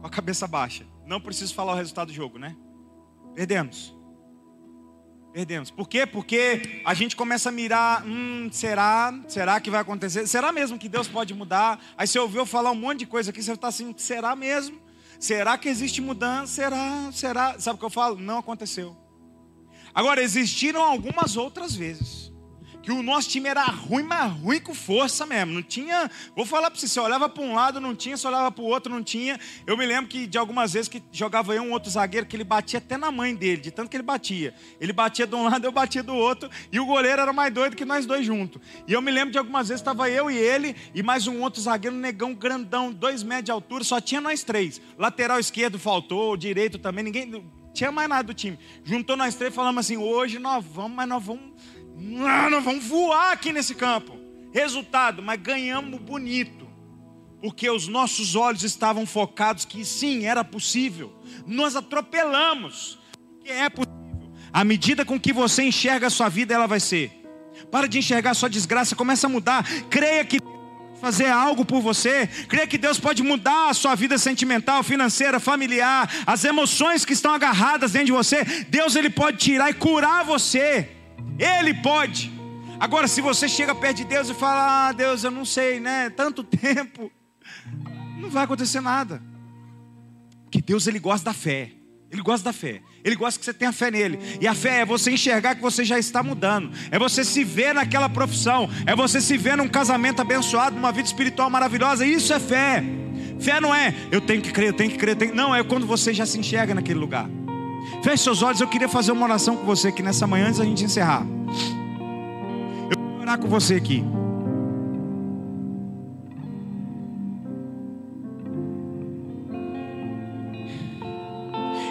com 0.00 0.06
a 0.06 0.10
cabeça 0.10 0.46
baixa. 0.46 0.86
Não 1.06 1.20
preciso 1.20 1.54
falar 1.54 1.72
o 1.72 1.76
resultado 1.76 2.08
do 2.08 2.12
jogo, 2.12 2.38
né? 2.38 2.56
Perdemos. 3.34 3.97
Perdemos. 5.38 5.70
Por 5.70 5.88
quê? 5.88 6.04
Porque 6.04 6.82
a 6.84 6.92
gente 6.94 7.14
começa 7.14 7.48
a 7.48 7.52
mirar, 7.52 8.04
hum, 8.04 8.48
será? 8.50 9.16
Será 9.28 9.60
que 9.60 9.70
vai 9.70 9.80
acontecer? 9.80 10.26
Será 10.26 10.50
mesmo 10.50 10.76
que 10.76 10.88
Deus 10.88 11.06
pode 11.06 11.32
mudar? 11.32 11.78
Aí 11.96 12.08
você 12.08 12.18
ouviu 12.18 12.44
falar 12.44 12.72
um 12.72 12.74
monte 12.74 12.98
de 12.98 13.06
coisa 13.06 13.30
aqui, 13.30 13.40
você 13.40 13.52
está 13.52 13.68
assim, 13.68 13.94
será 13.96 14.34
mesmo? 14.34 14.80
Será 15.20 15.56
que 15.56 15.68
existe 15.68 16.00
mudança? 16.00 16.52
Será? 16.52 17.12
Será? 17.12 17.60
Sabe 17.60 17.76
o 17.76 17.78
que 17.78 17.84
eu 17.84 17.90
falo? 17.90 18.18
Não 18.18 18.38
aconteceu. 18.38 18.96
Agora, 19.94 20.20
existiram 20.20 20.82
algumas 20.82 21.36
outras 21.36 21.72
vezes 21.72 22.27
que 22.88 22.92
o 22.92 23.02
nosso 23.02 23.28
time 23.28 23.50
era 23.50 23.64
ruim, 23.64 24.02
mas 24.02 24.32
ruim 24.32 24.58
com 24.58 24.74
força 24.74 25.26
mesmo. 25.26 25.52
Não 25.52 25.62
tinha. 25.62 26.10
Vou 26.34 26.46
falar 26.46 26.70
para 26.70 26.80
você: 26.80 26.88
você 26.88 26.98
olhava 26.98 27.28
para 27.28 27.42
um 27.42 27.54
lado, 27.54 27.78
não 27.82 27.94
tinha, 27.94 28.16
se 28.16 28.26
olhava 28.26 28.50
para 28.50 28.64
o 28.64 28.66
outro, 28.66 28.90
não 28.90 29.02
tinha. 29.02 29.38
Eu 29.66 29.76
me 29.76 29.84
lembro 29.84 30.08
que 30.08 30.26
de 30.26 30.38
algumas 30.38 30.72
vezes 30.72 30.88
que 30.88 31.02
jogava 31.12 31.54
eu 31.54 31.62
um 31.62 31.72
outro 31.72 31.90
zagueiro, 31.90 32.24
que 32.24 32.34
ele 32.34 32.44
batia 32.44 32.78
até 32.78 32.96
na 32.96 33.10
mãe 33.10 33.34
dele, 33.34 33.60
de 33.60 33.70
tanto 33.70 33.90
que 33.90 33.96
ele 33.98 34.02
batia. 34.02 34.54
Ele 34.80 34.90
batia 34.90 35.26
de 35.26 35.34
um 35.34 35.44
lado, 35.50 35.66
eu 35.66 35.70
batia 35.70 36.02
do 36.02 36.14
outro, 36.14 36.48
e 36.72 36.80
o 36.80 36.86
goleiro 36.86 37.20
era 37.20 37.30
mais 37.30 37.52
doido 37.52 37.76
que 37.76 37.84
nós 37.84 38.06
dois 38.06 38.24
juntos. 38.24 38.58
E 38.86 38.94
eu 38.94 39.02
me 39.02 39.10
lembro 39.10 39.32
de 39.32 39.38
algumas 39.38 39.68
vezes 39.68 39.82
estava 39.82 40.08
eu 40.08 40.30
e 40.30 40.38
ele, 40.38 40.74
e 40.94 41.02
mais 41.02 41.26
um 41.26 41.42
outro 41.42 41.60
zagueiro, 41.60 41.94
um 41.94 42.00
negão 42.00 42.32
grandão, 42.32 42.90
dois 42.90 43.22
metros 43.22 43.44
de 43.44 43.50
altura, 43.50 43.84
só 43.84 44.00
tinha 44.00 44.22
nós 44.22 44.42
três. 44.42 44.80
Lateral 44.96 45.38
esquerdo 45.38 45.78
faltou, 45.78 46.38
direito 46.38 46.78
também, 46.78 47.04
ninguém. 47.04 47.44
Tinha 47.74 47.92
mais 47.92 48.08
nada 48.08 48.22
do 48.22 48.32
time. 48.32 48.58
Juntou 48.82 49.14
nós 49.14 49.34
três 49.34 49.54
falamos 49.54 49.84
assim: 49.84 49.98
hoje 49.98 50.38
nós 50.38 50.64
vamos, 50.64 50.96
mas 50.96 51.06
nós 51.06 51.22
vamos 51.22 51.52
não, 51.98 52.48
nós 52.48 52.64
vamos 52.64 52.84
voar 52.86 53.32
aqui 53.32 53.52
nesse 53.52 53.74
campo. 53.74 54.16
Resultado, 54.52 55.22
mas 55.22 55.40
ganhamos 55.40 56.00
bonito. 56.00 56.68
Porque 57.42 57.68
os 57.68 57.86
nossos 57.86 58.34
olhos 58.34 58.62
estavam 58.62 59.04
focados 59.04 59.64
que 59.64 59.84
sim, 59.84 60.24
era 60.24 60.44
possível. 60.44 61.12
Nós 61.46 61.76
atropelamos. 61.76 62.98
É 63.44 63.68
possível. 63.68 64.32
À 64.52 64.64
medida 64.64 65.04
com 65.04 65.18
que 65.20 65.32
você 65.32 65.64
enxerga 65.64 66.06
a 66.06 66.10
sua 66.10 66.28
vida, 66.28 66.54
ela 66.54 66.66
vai 66.66 66.80
ser. 66.80 67.12
Para 67.70 67.88
de 67.88 67.98
enxergar 67.98 68.30
a 68.30 68.34
sua 68.34 68.48
desgraça, 68.48 68.96
começa 68.96 69.26
a 69.26 69.30
mudar. 69.30 69.64
Creia 69.90 70.24
que 70.24 70.38
fazer 71.00 71.26
algo 71.26 71.64
por 71.64 71.80
você. 71.80 72.26
Creia 72.48 72.66
que 72.66 72.78
Deus 72.78 72.98
pode 72.98 73.22
mudar 73.22 73.70
a 73.70 73.74
sua 73.74 73.94
vida 73.94 74.18
sentimental, 74.18 74.82
financeira, 74.82 75.38
familiar, 75.38 76.10
as 76.26 76.44
emoções 76.44 77.04
que 77.04 77.12
estão 77.12 77.34
agarradas 77.34 77.92
dentro 77.92 78.06
de 78.06 78.12
você. 78.12 78.44
Deus 78.68 78.96
ele 78.96 79.10
pode 79.10 79.38
tirar 79.38 79.70
e 79.70 79.74
curar 79.74 80.24
você. 80.24 80.97
Ele 81.38 81.74
pode. 81.74 82.32
Agora, 82.80 83.08
se 83.08 83.20
você 83.20 83.48
chega 83.48 83.74
perto 83.74 83.98
de 83.98 84.04
Deus 84.04 84.28
e 84.28 84.34
fala, 84.34 84.88
ah, 84.88 84.92
Deus, 84.92 85.24
eu 85.24 85.30
não 85.30 85.44
sei, 85.44 85.80
né? 85.80 86.10
Tanto 86.10 86.44
tempo, 86.44 87.10
não 88.18 88.30
vai 88.30 88.44
acontecer 88.44 88.80
nada. 88.80 89.22
Que 90.50 90.62
Deus 90.62 90.86
ele 90.86 90.98
gosta 90.98 91.26
da 91.26 91.34
fé. 91.34 91.72
Ele 92.10 92.22
gosta 92.22 92.44
da 92.44 92.52
fé. 92.52 92.80
Ele 93.04 93.14
gosta 93.14 93.38
que 93.38 93.44
você 93.44 93.52
tenha 93.52 93.72
fé 93.72 93.90
nele. 93.90 94.18
E 94.40 94.46
a 94.46 94.54
fé 94.54 94.80
é 94.80 94.84
você 94.84 95.10
enxergar 95.10 95.54
que 95.54 95.60
você 95.60 95.84
já 95.84 95.98
está 95.98 96.22
mudando. 96.22 96.70
É 96.90 96.98
você 96.98 97.22
se 97.22 97.44
ver 97.44 97.74
naquela 97.74 98.08
profissão. 98.08 98.68
É 98.86 98.96
você 98.96 99.20
se 99.20 99.36
ver 99.36 99.56
num 99.56 99.68
casamento 99.68 100.22
abençoado, 100.22 100.76
numa 100.76 100.90
vida 100.90 101.06
espiritual 101.06 101.50
maravilhosa. 101.50 102.06
Isso 102.06 102.32
é 102.32 102.40
fé. 102.40 102.82
Fé 103.38 103.60
não 103.60 103.74
é 103.74 103.94
eu 104.10 104.20
tenho 104.20 104.40
que 104.40 104.50
crer, 104.50 104.68
eu 104.68 104.72
tenho 104.72 104.90
que 104.90 104.96
crer. 104.96 105.16
Tenho... 105.16 105.34
Não, 105.34 105.54
é 105.54 105.62
quando 105.62 105.86
você 105.86 106.14
já 106.14 106.24
se 106.24 106.38
enxerga 106.38 106.74
naquele 106.74 106.98
lugar. 106.98 107.28
Feche 108.02 108.22
seus 108.22 108.42
olhos, 108.42 108.60
eu 108.60 108.68
queria 108.68 108.88
fazer 108.88 109.12
uma 109.12 109.24
oração 109.24 109.56
com 109.56 109.64
você 109.64 109.88
aqui 109.88 110.02
nessa 110.02 110.26
manhã 110.26 110.46
antes 110.46 110.58
da 110.58 110.64
gente 110.64 110.84
encerrar. 110.84 111.26
Eu 112.90 112.96
quero 112.96 113.20
orar 113.20 113.38
com 113.38 113.48
você 113.48 113.74
aqui. 113.74 114.04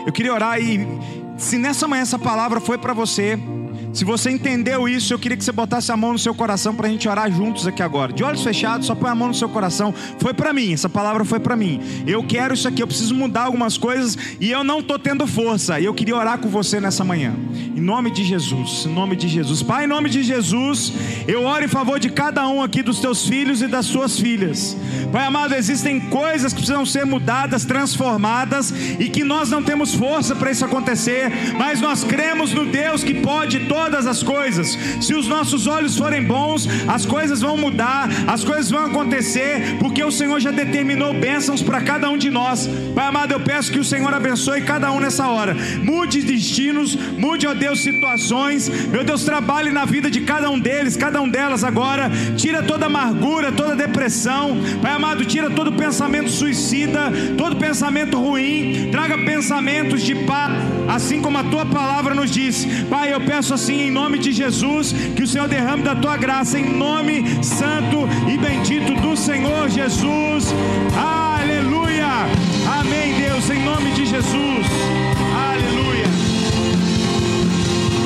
Eu 0.06 0.14
queria 0.14 0.34
orar 0.34 0.58
e 0.62 0.88
se 1.38 1.58
nessa 1.58 1.86
manhã 1.86 2.02
essa 2.02 2.18
palavra 2.18 2.62
foi 2.62 2.78
para 2.78 2.94
você, 2.94 3.38
se 3.98 4.06
você 4.06 4.30
entendeu 4.30 4.88
isso, 4.88 5.12
eu 5.12 5.18
queria 5.18 5.36
que 5.36 5.44
você 5.44 5.52
botasse 5.52 5.92
a 5.92 5.98
mão 5.98 6.14
no 6.14 6.20
seu 6.20 6.36
coração 6.36 6.76
para 6.76 6.86
a 6.86 6.90
gente 6.92 7.10
orar 7.10 7.32
juntos 7.32 7.66
aqui 7.66 7.82
agora. 7.82 8.14
De 8.14 8.24
olhos 8.24 8.44
fechados, 8.44 8.86
só 8.86 8.94
põe 8.94 9.10
a 9.10 9.16
mão 9.16 9.30
no 9.30 9.34
seu 9.34 9.50
coração. 9.50 9.92
Foi 10.20 10.36
para 10.36 10.54
mim, 10.54 10.72
essa 10.72 10.88
palavra 10.88 11.26
foi 11.26 11.40
para 11.40 11.56
mim. 11.56 11.82
Eu 12.06 12.22
quero 12.22 12.54
isso 12.54 12.68
aqui, 12.68 12.84
eu 12.84 12.86
preciso 12.86 13.16
mudar 13.16 13.46
algumas 13.46 13.76
coisas 13.76 14.16
e 14.40 14.52
eu 14.52 14.64
não 14.64 14.82
estou 14.82 15.00
tendo 15.00 15.26
força. 15.26 15.80
E 15.80 15.86
eu 15.86 15.96
queria 15.96 16.16
orar 16.16 16.38
com 16.38 16.48
você 16.48 16.80
nessa 16.80 17.04
manhã. 17.04 17.34
Em 17.76 17.82
nome 17.82 18.12
de 18.12 18.24
Jesus, 18.24 18.86
em 18.86 18.94
nome 18.94 19.16
de 19.16 19.28
Jesus. 19.28 19.64
Pai, 19.64 19.86
em 19.86 19.88
nome 19.88 20.12
de 20.12 20.22
Jesus, 20.22 20.94
eu 21.28 21.46
oro 21.46 21.66
em 21.66 21.68
favor 21.68 22.00
de 22.00 22.12
cada 22.12 22.48
um 22.48 22.62
aqui 22.62 22.84
dos 22.84 23.00
teus 23.00 23.28
filhos 23.28 23.64
e 23.64 23.68
das 23.68 23.88
suas 23.88 24.20
filhas. 24.20 24.78
Pai 25.12 25.26
amado, 25.26 25.56
existem 25.56 26.00
coisas 26.02 26.54
que 26.54 26.60
precisam 26.60 26.86
ser 26.86 27.04
mudadas, 27.04 27.66
transformadas 27.66 28.72
e 29.00 29.10
que 29.10 29.24
nós 29.24 29.50
não 29.50 29.64
temos 29.64 29.96
força 29.96 30.36
para 30.36 30.52
isso 30.52 30.64
acontecer, 30.64 31.32
mas 31.58 31.82
nós 31.82 32.04
cremos 32.04 32.54
no 32.54 32.68
Deus 32.68 33.04
que 33.04 33.16
pode 33.16 33.62
todo 33.62 33.87
todas 33.88 34.06
as 34.06 34.22
coisas. 34.22 34.78
Se 35.00 35.14
os 35.16 35.28
nossos 35.28 35.66
olhos 35.66 35.98
forem 35.98 36.22
bons, 36.22 36.68
as 36.88 37.06
coisas 37.06 37.40
vão 37.42 37.56
mudar, 37.56 38.10
as 38.28 38.44
coisas 38.44 38.70
vão 38.70 38.86
acontecer, 38.86 39.78
porque 39.80 40.04
o 40.04 40.12
Senhor 40.12 40.40
já 40.42 40.52
determinou 40.52 41.14
bênçãos 41.14 41.62
para 41.62 41.80
cada 41.80 42.10
um 42.10 42.18
de 42.18 42.30
nós. 42.30 42.70
Pai 42.94 43.08
amado, 43.08 43.32
eu 43.32 43.40
peço 43.40 43.72
que 43.72 43.80
o 43.80 43.86
Senhor 43.86 44.14
abençoe 44.14 44.62
cada 44.62 44.92
um 44.92 45.00
nessa 45.00 45.28
hora. 45.30 45.56
Mude 45.82 46.22
destinos, 46.22 46.96
mude, 47.18 47.48
ó 47.48 47.54
Deus, 47.54 47.80
situações. 47.80 48.68
Meu 48.90 49.06
Deus, 49.06 49.24
trabalhe 49.24 49.72
na 49.72 49.86
vida 49.86 50.12
de 50.12 50.22
cada 50.22 50.50
um 50.50 50.60
deles, 50.60 50.98
cada 50.98 51.22
um 51.22 51.30
delas 51.30 51.64
agora. 51.64 52.12
Tira 52.36 52.62
toda 52.64 52.88
amargura, 52.88 53.54
toda 53.54 53.74
depressão. 53.74 54.58
Pai 54.82 54.92
amado, 54.92 55.24
tira 55.24 55.50
todo 55.50 55.72
pensamento 55.72 56.30
suicida, 56.30 57.10
todo 57.38 57.56
pensamento 57.56 58.20
ruim. 58.20 58.90
Traga 58.92 59.18
pensamentos 59.20 60.04
de 60.04 60.14
paz, 60.26 60.52
assim 60.88 61.22
como 61.22 61.38
a 61.38 61.44
tua 61.44 61.66
palavra 61.66 62.14
nos 62.16 62.32
diz. 62.32 62.66
Pai, 62.90 63.14
eu 63.14 63.22
peço 63.22 63.54
assim 63.54 63.88
em 63.88 63.92
nome 63.92 64.18
de 64.18 64.32
Jesus, 64.32 64.94
que 65.16 65.24
o 65.24 65.28
Senhor 65.28 65.48
derrame 65.48 65.84
da 65.84 65.96
tua 65.96 66.18
graça, 66.18 66.60
em 66.60 66.70
nome 66.78 67.44
santo 67.44 68.08
e 68.28 68.38
bendito 68.38 68.94
do 69.02 69.16
Senhor 69.16 69.70
Jesus. 69.70 70.54
Aleluia. 70.96 72.28
Amém, 72.80 73.14
Deus, 73.20 73.50
em 73.50 73.64
nome 73.64 73.92
de 73.92 74.06
Jesus. 74.06 74.66
Aleluia. 75.50 76.06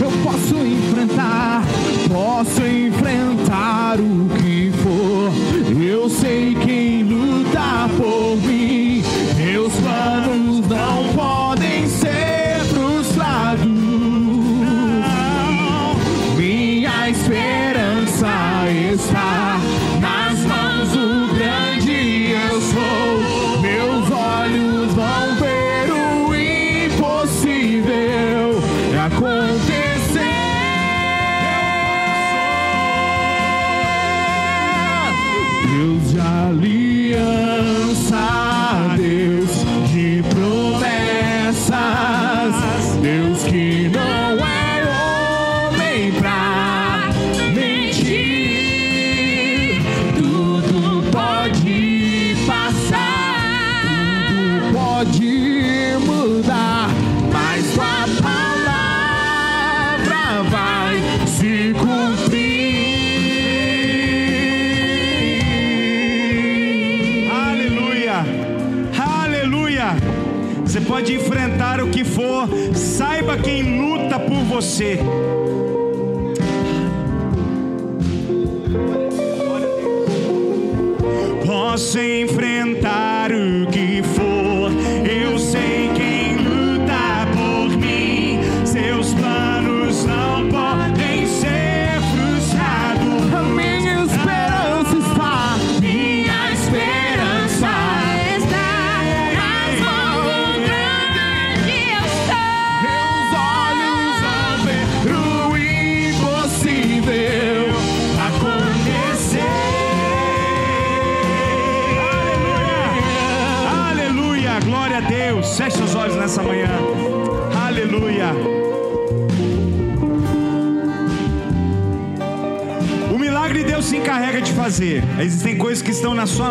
Eu 0.02 0.12
posso 0.24 0.56
enfrentar, 0.56 1.64
posso 2.10 2.62
enfrentar 2.66 4.00
o 4.00 4.30
que 4.38 4.72
for. 4.82 5.82
Eu 5.82 6.10
sei 6.10 6.56
quem 6.56 7.04
luta 7.04 7.90
por 7.98 8.38
mim. 8.38 9.04
Meus 9.38 9.74
planos 9.74 10.68
não 10.68 11.14
podem 11.14 11.51
pode 71.02 71.16
enfrentar 71.16 71.82
o 71.82 71.90
que 71.90 72.04
for, 72.04 72.48
saiba 72.76 73.36
quem 73.36 73.80
luta 73.82 74.20
por 74.20 74.38
você. 74.44 75.00
Posso 81.44 81.98
enfrentar 81.98 82.41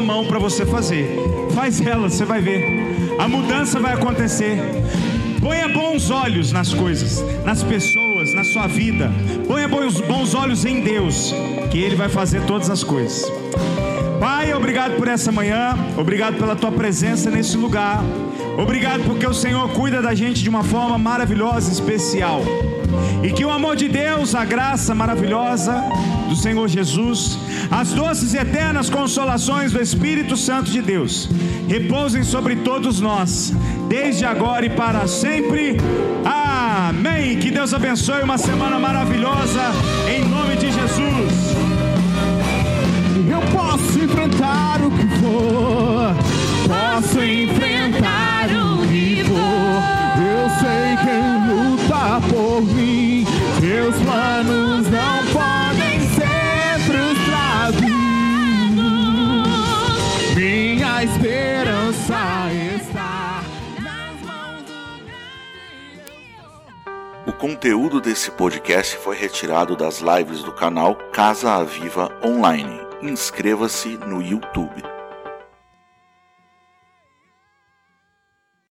na 0.01 0.07
mão 0.07 0.25
para 0.25 0.39
você 0.39 0.65
fazer. 0.65 1.07
Faz 1.55 1.79
elas, 1.81 2.15
você 2.15 2.25
vai 2.25 2.41
ver. 2.41 2.65
A 3.19 3.29
mudança 3.29 3.79
vai 3.79 3.93
acontecer. 3.93 4.59
Ponha 5.41 5.69
bons 5.69 6.11
olhos 6.11 6.53
nas 6.53 6.73
coisas, 6.73 7.23
nas 7.45 7.63
pessoas, 7.63 8.33
na 8.33 8.43
sua 8.43 8.67
vida. 8.67 9.13
Ponha 9.47 9.69
bons, 9.69 10.01
bons 10.01 10.35
olhos 10.35 10.65
em 10.65 10.81
Deus, 10.81 11.35
que 11.71 11.79
Ele 11.79 11.97
vai 11.97 12.09
fazer 12.09 12.43
todas 12.47 12.71
as 12.71 12.83
coisas. 12.83 13.31
Pai, 14.19 14.55
obrigado 14.55 14.97
por 14.97 15.07
essa 15.07 15.31
manhã, 15.31 15.77
obrigado 15.99 16.39
pela 16.39 16.57
tua 16.57 16.73
presença 16.73 17.31
nesse 17.31 17.59
lugar. 17.59 18.03
Obrigado 18.59 19.05
porque 19.05 19.27
o 19.27 19.35
Senhor 19.35 19.69
cuida 19.71 20.01
da 20.01 20.15
gente 20.15 20.43
de 20.43 20.49
uma 20.49 20.65
forma 20.65 20.97
maravilhosa, 20.97 21.71
especial. 21.71 22.43
E 23.23 23.33
que 23.33 23.45
o 23.45 23.51
amor 23.51 23.77
de 23.77 23.89
Deus, 23.89 24.35
a 24.35 24.45
graça 24.45 24.95
maravilhosa 24.95 25.83
do 26.29 26.37
Senhor 26.37 26.67
Jesus, 26.69 27.39
as 27.71 27.93
doces 27.93 28.35
e 28.35 28.39
eternas 28.39 28.89
consolações 28.89 29.73
do 29.73 29.81
Espírito 29.81 30.37
Santo 30.37 30.71
de 30.71 30.81
Deus 30.81 31.29
repousem 31.69 32.23
sobre 32.23 32.57
todos 32.57 33.01
nós, 33.01 33.53
desde 33.89 34.25
agora 34.25 34.67
e 34.67 34.71
para 34.71 35.07
sempre. 35.07 35.77
Amém. 36.25 37.39
Que 37.39 37.51
Deus 37.51 37.73
abençoe 37.73 38.23
uma 38.23 38.39
semana 38.39 38.79
maravilhosa, 38.79 39.61
em 40.09 40.25
nome 40.29 40.57
de 40.57 40.73
Jesus. 40.73 41.81
Eu 43.31 43.41
posso 43.53 43.99
enfrentar 43.99 44.81
o 44.83 44.91
que 44.91 45.07
for. 45.21 46.15
Posso 46.69 47.23
enfrentar. 47.23 48.20
Eu 50.41 50.49
sei 50.49 50.97
quem 51.05 51.23
luta 51.49 52.19
por 52.31 52.63
mim. 52.63 53.27
Meus 53.61 53.95
planos 53.97 54.87
não 54.89 55.19
podem 55.35 56.01
ser 56.15 56.81
frustrados. 56.87 57.81
Minha 60.35 61.05
esperança 61.05 62.49
está 62.75 63.43
nas 63.83 64.23
mãos 64.27 64.63
do 64.63 65.05
grande. 65.05 66.17
O 67.27 67.33
conteúdo 67.35 68.01
desse 68.01 68.31
podcast 68.31 68.97
foi 68.97 69.17
retirado 69.17 69.77
das 69.77 70.01
lives 70.01 70.43
do 70.43 70.53
canal 70.53 70.95
Casa 71.13 71.53
Aviva 71.53 72.11
Online. 72.25 72.81
Inscreva-se 73.03 73.99
no 73.99 74.23
YouTube. 74.23 74.90